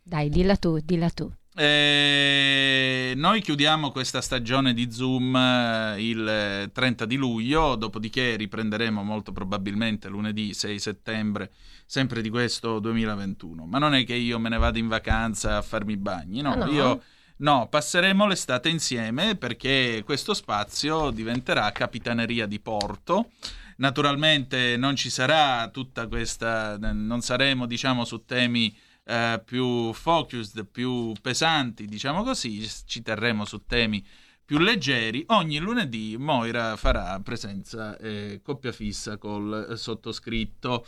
[0.02, 1.32] Dai, dilla tu, dilla tu.
[1.56, 9.02] Eh, noi chiudiamo questa stagione di Zoom eh, il eh, 30 di luglio, dopodiché riprenderemo
[9.04, 11.52] molto probabilmente lunedì 6 settembre,
[11.86, 13.66] sempre di questo 2021.
[13.66, 16.52] Ma non è che io me ne vado in vacanza a farmi i bagni, no,
[16.54, 16.70] Ah, no?
[16.72, 17.02] io
[17.38, 23.30] no, passeremo l'estate insieme perché questo spazio diventerà capitaneria di porto.
[23.76, 28.74] Naturalmente non ci sarà tutta questa, non saremo diciamo su temi
[29.04, 34.04] eh, più focused, più pesanti, diciamo così, ci terremo su temi
[34.44, 35.24] più leggeri.
[35.28, 40.86] Ogni lunedì Moira farà presenza eh, coppia fissa col eh, sottoscritto.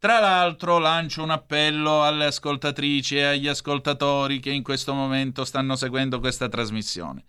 [0.00, 5.74] Tra l'altro lancio un appello alle ascoltatrici e agli ascoltatori che in questo momento stanno
[5.74, 7.24] seguendo questa trasmissione.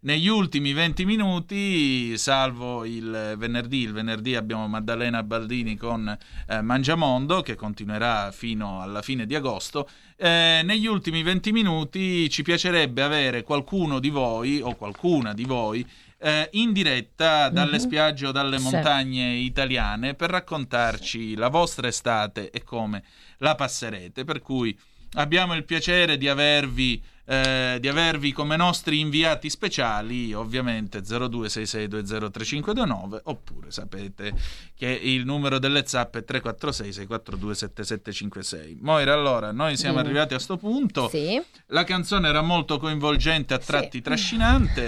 [0.00, 6.16] Negli ultimi 20 minuti, salvo il venerdì, il venerdì abbiamo Maddalena Baldini con
[6.48, 9.86] eh, Mangiamondo che continuerà fino alla fine di agosto.
[10.16, 15.86] Eh, negli ultimi 20 minuti ci piacerebbe avere qualcuno di voi o qualcuna di voi
[16.26, 17.82] eh, in diretta dalle Mhm.
[17.82, 18.64] spiagge o dalle Sì.
[18.70, 23.02] montagne italiane per raccontarci la vostra estate e come
[23.38, 24.24] la passerete.
[24.24, 24.74] Per cui
[25.14, 33.70] abbiamo il piacere di avervi, eh, di avervi come nostri inviati speciali, ovviamente 0266203529, oppure
[33.70, 34.32] sapete
[34.74, 38.78] che il numero delle zappe è 346 642 7756.
[38.80, 40.06] Moira, allora, noi siamo Dimmi.
[40.08, 41.08] arrivati a sto punto.
[41.08, 41.40] Sì.
[41.68, 44.82] La canzone era molto coinvolgente, a tratti trascinante.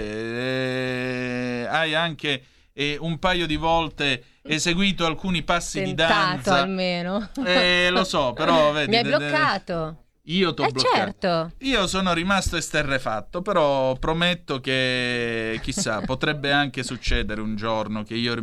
[1.61, 2.43] eh, hai anche
[2.73, 6.55] eh, un paio di volte eseguito alcuni passi di Tentato danza.
[6.61, 7.29] almeno.
[7.45, 10.03] Eh, lo so, però vedi, Mi hai bloccato.
[10.29, 10.95] Io ti ho Eh bloccato.
[10.95, 11.51] certo.
[11.59, 18.35] Io sono rimasto esterrefatto, però prometto che chissà, potrebbe anche succedere un giorno che io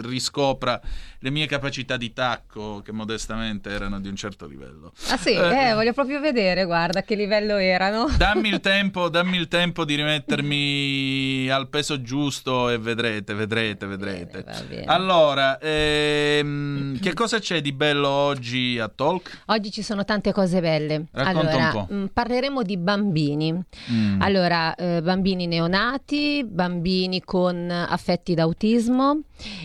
[0.00, 0.80] riscopra
[1.20, 4.92] le mie capacità di tacco, che modestamente erano di un certo livello.
[5.08, 8.08] Ah sì, Eh, eh, voglio proprio vedere, guarda che livello erano.
[8.16, 14.44] Dammi il tempo, dammi il tempo di rimettermi al peso giusto e vedrete, vedrete, vedrete.
[14.68, 14.84] bene.
[14.86, 19.42] Allora, ehm, che cosa c'è di bello oggi a Talk?
[19.46, 21.04] Oggi ci sono tante cose belle.
[21.24, 23.52] Allora, mh, parleremo di bambini.
[23.90, 24.20] Mm.
[24.20, 29.20] Allora, eh, bambini neonati, bambini con affetti d'autismo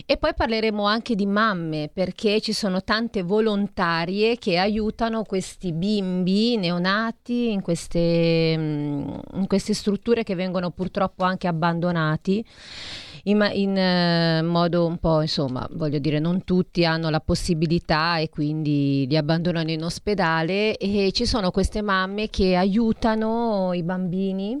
[0.06, 6.56] e poi parleremo anche di mamme perché ci sono tante volontarie che aiutano questi bimbi
[6.56, 12.44] neonati in queste, mh, in queste strutture che vengono purtroppo anche abbandonati
[13.26, 18.28] in, in, eh, modo un po', insomma, voglio dire, non tutti hanno la possibilità e
[18.28, 24.60] quindi li abbandonano in ospedale e ci sono queste mamme che aiutano i bambini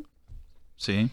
[0.74, 1.08] Sì.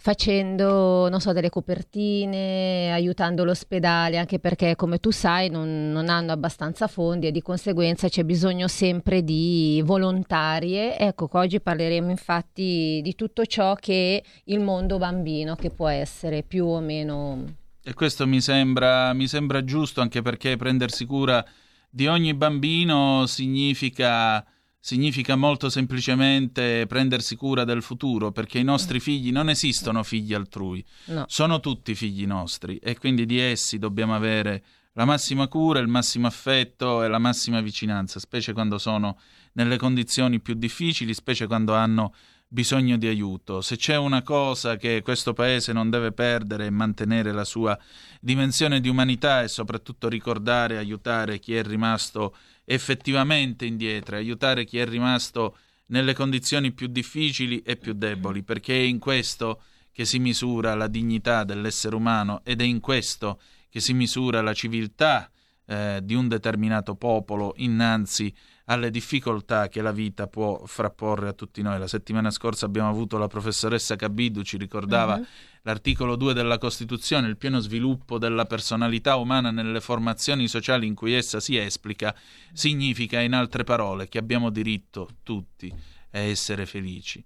[0.00, 6.30] Facendo, non so, delle copertine, aiutando l'ospedale, anche perché, come tu sai, non, non hanno
[6.30, 10.96] abbastanza fondi e di conseguenza c'è bisogno sempre di volontarie.
[10.96, 16.64] Ecco, oggi parleremo infatti di tutto ciò che il mondo bambino, che può essere più
[16.64, 17.56] o meno...
[17.82, 21.44] E questo mi sembra, mi sembra giusto anche perché prendersi cura
[21.90, 24.44] di ogni bambino significa,
[24.80, 30.84] significa molto semplicemente prendersi cura del futuro, perché i nostri figli non esistono figli altrui,
[31.06, 31.24] No.
[31.28, 36.26] sono tutti figli nostri e quindi di essi dobbiamo avere la massima cura, il massimo
[36.26, 39.18] affetto e la massima vicinanza, specie quando sono
[39.52, 42.14] nelle condizioni più difficili, specie quando hanno
[42.48, 43.60] bisogno di aiuto.
[43.60, 47.78] Se c'è una cosa che questo paese non deve perdere è mantenere la sua
[48.20, 52.34] dimensione di umanità e soprattutto ricordare e aiutare chi è rimasto
[52.70, 58.82] effettivamente indietro, aiutare chi è rimasto nelle condizioni più difficili e più deboli, perché è
[58.82, 63.40] in questo che si misura la dignità dell'essere umano ed è in questo
[63.70, 65.30] che si misura la civiltà
[65.66, 68.32] eh, di un determinato popolo innanzi
[68.66, 71.78] alle difficoltà che la vita può frapporre a tutti noi.
[71.78, 75.26] La settimana scorsa abbiamo avuto la professoressa Cabidu, ci ricordava Mhm.
[75.68, 81.12] L'articolo 2 della Costituzione, il pieno sviluppo della personalità umana nelle formazioni sociali in cui
[81.12, 82.16] essa si esplica,
[82.54, 85.70] significa in altre parole che abbiamo diritto tutti
[86.12, 87.22] a essere felici.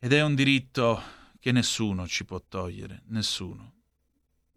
[0.00, 1.00] Ed è un diritto
[1.38, 3.74] che nessuno ci può togliere, nessuno.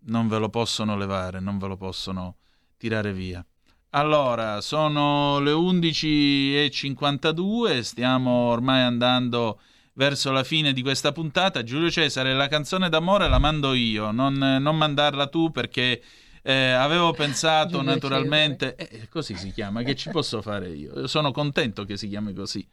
[0.06, 2.38] Non ve lo possono levare, non ve lo possono
[2.76, 3.46] tirare via.
[3.92, 9.60] Allora, sono le 11.52, stiamo ormai andando
[9.94, 11.64] verso la fine di questa puntata.
[11.64, 16.02] Giulio Cesare, la canzone d'amore la mando io, non, non mandarla tu perché
[16.42, 18.76] eh, avevo pensato Giulio naturalmente...
[18.76, 21.08] Eh, così si chiama, che ci posso fare io?
[21.08, 22.68] Sono contento che si chiami così.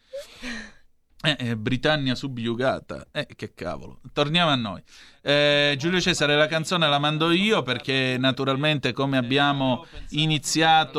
[1.20, 3.99] Eh, eh, Britannia subjugata, eh, che cavolo.
[4.12, 4.81] Torniamo a noi.
[5.20, 10.99] Eh, Giulio Cesare, la canzone la mando io perché naturalmente come abbiamo iniziato,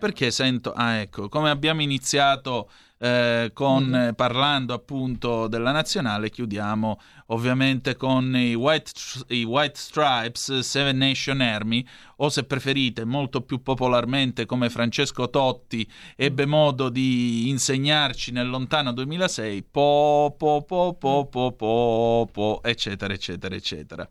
[0.00, 2.68] perché sento, ah ecco, come abbiamo iniziato
[3.02, 8.92] eh, con, eh, parlando appunto della nazionale, chiudiamo ovviamente con i White,
[9.28, 11.84] i White Stripes, Seven Nation Army,
[12.18, 15.84] o se preferite molto più popolarmente come Francesco Totti
[16.14, 23.12] ebbe modo di insegnarci nel lontano 2006, po po po po po po, po eccetera
[23.12, 24.08] eccetera eccetera.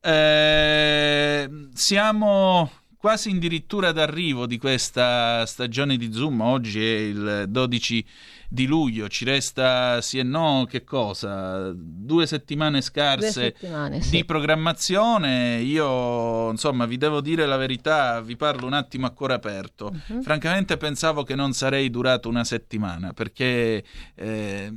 [0.00, 2.70] Eh, siamo
[3.02, 6.40] quasi addirittura d'arrivo di questa stagione di Zoom.
[6.40, 8.06] Oggi è il 12
[8.48, 11.72] di luglio, ci resta sì e no che cosa?
[11.74, 14.24] Due settimane scarse Due settimane, di sì.
[14.24, 15.58] programmazione.
[15.62, 19.92] Io, insomma, vi devo dire la verità, vi parlo un attimo a cuore aperto.
[20.06, 20.22] Mhm.
[20.22, 23.82] Francamente pensavo che non sarei durato una settimana perché
[24.14, 24.72] eh,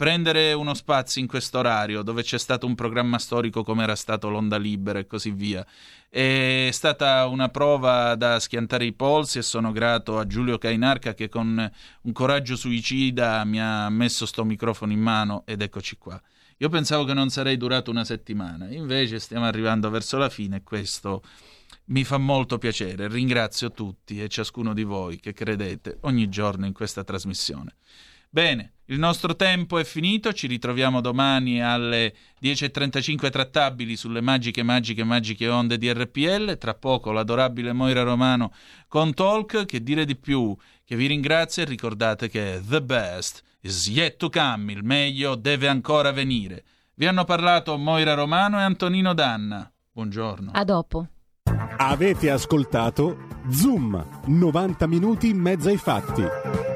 [0.00, 4.30] prendere uno spazio in questo orario dove c'è stato un programma storico come era stato
[4.30, 5.62] l'Onda Libera e così via
[6.08, 11.28] è stata una prova da schiantare i polsi e sono grato a Giulio Cainarca che
[11.28, 11.70] con
[12.00, 16.18] un coraggio suicida mi ha messo sto microfono in mano ed eccoci qua.
[16.56, 20.62] Io pensavo che non sarei durato una settimana, invece stiamo arrivando verso la fine e
[20.62, 21.22] questo
[21.88, 23.06] mi fa molto piacere.
[23.06, 27.76] Ringrazio tutti e ciascuno di voi che credete ogni giorno in questa trasmissione.
[28.32, 32.12] Bene, il nostro tempo è finito, ci ritroviamo domani alle
[32.42, 38.52] 10.35 trattabili sulle magiche, magiche, magiche onde di RPL, tra poco l'adorabile Moira Romano
[38.88, 43.86] con Talk, che dire di più, che vi ringrazia e ricordate che the best is
[43.86, 46.64] yet to come, il meglio deve ancora venire.
[46.94, 49.70] Vi hanno parlato Moira Romano e Antonino Danna.
[49.92, 50.50] Buongiorno.
[50.52, 51.06] A dopo.
[51.76, 56.69] Avete ascoltato Zoom, 90 minuti in mezzo ai fatti.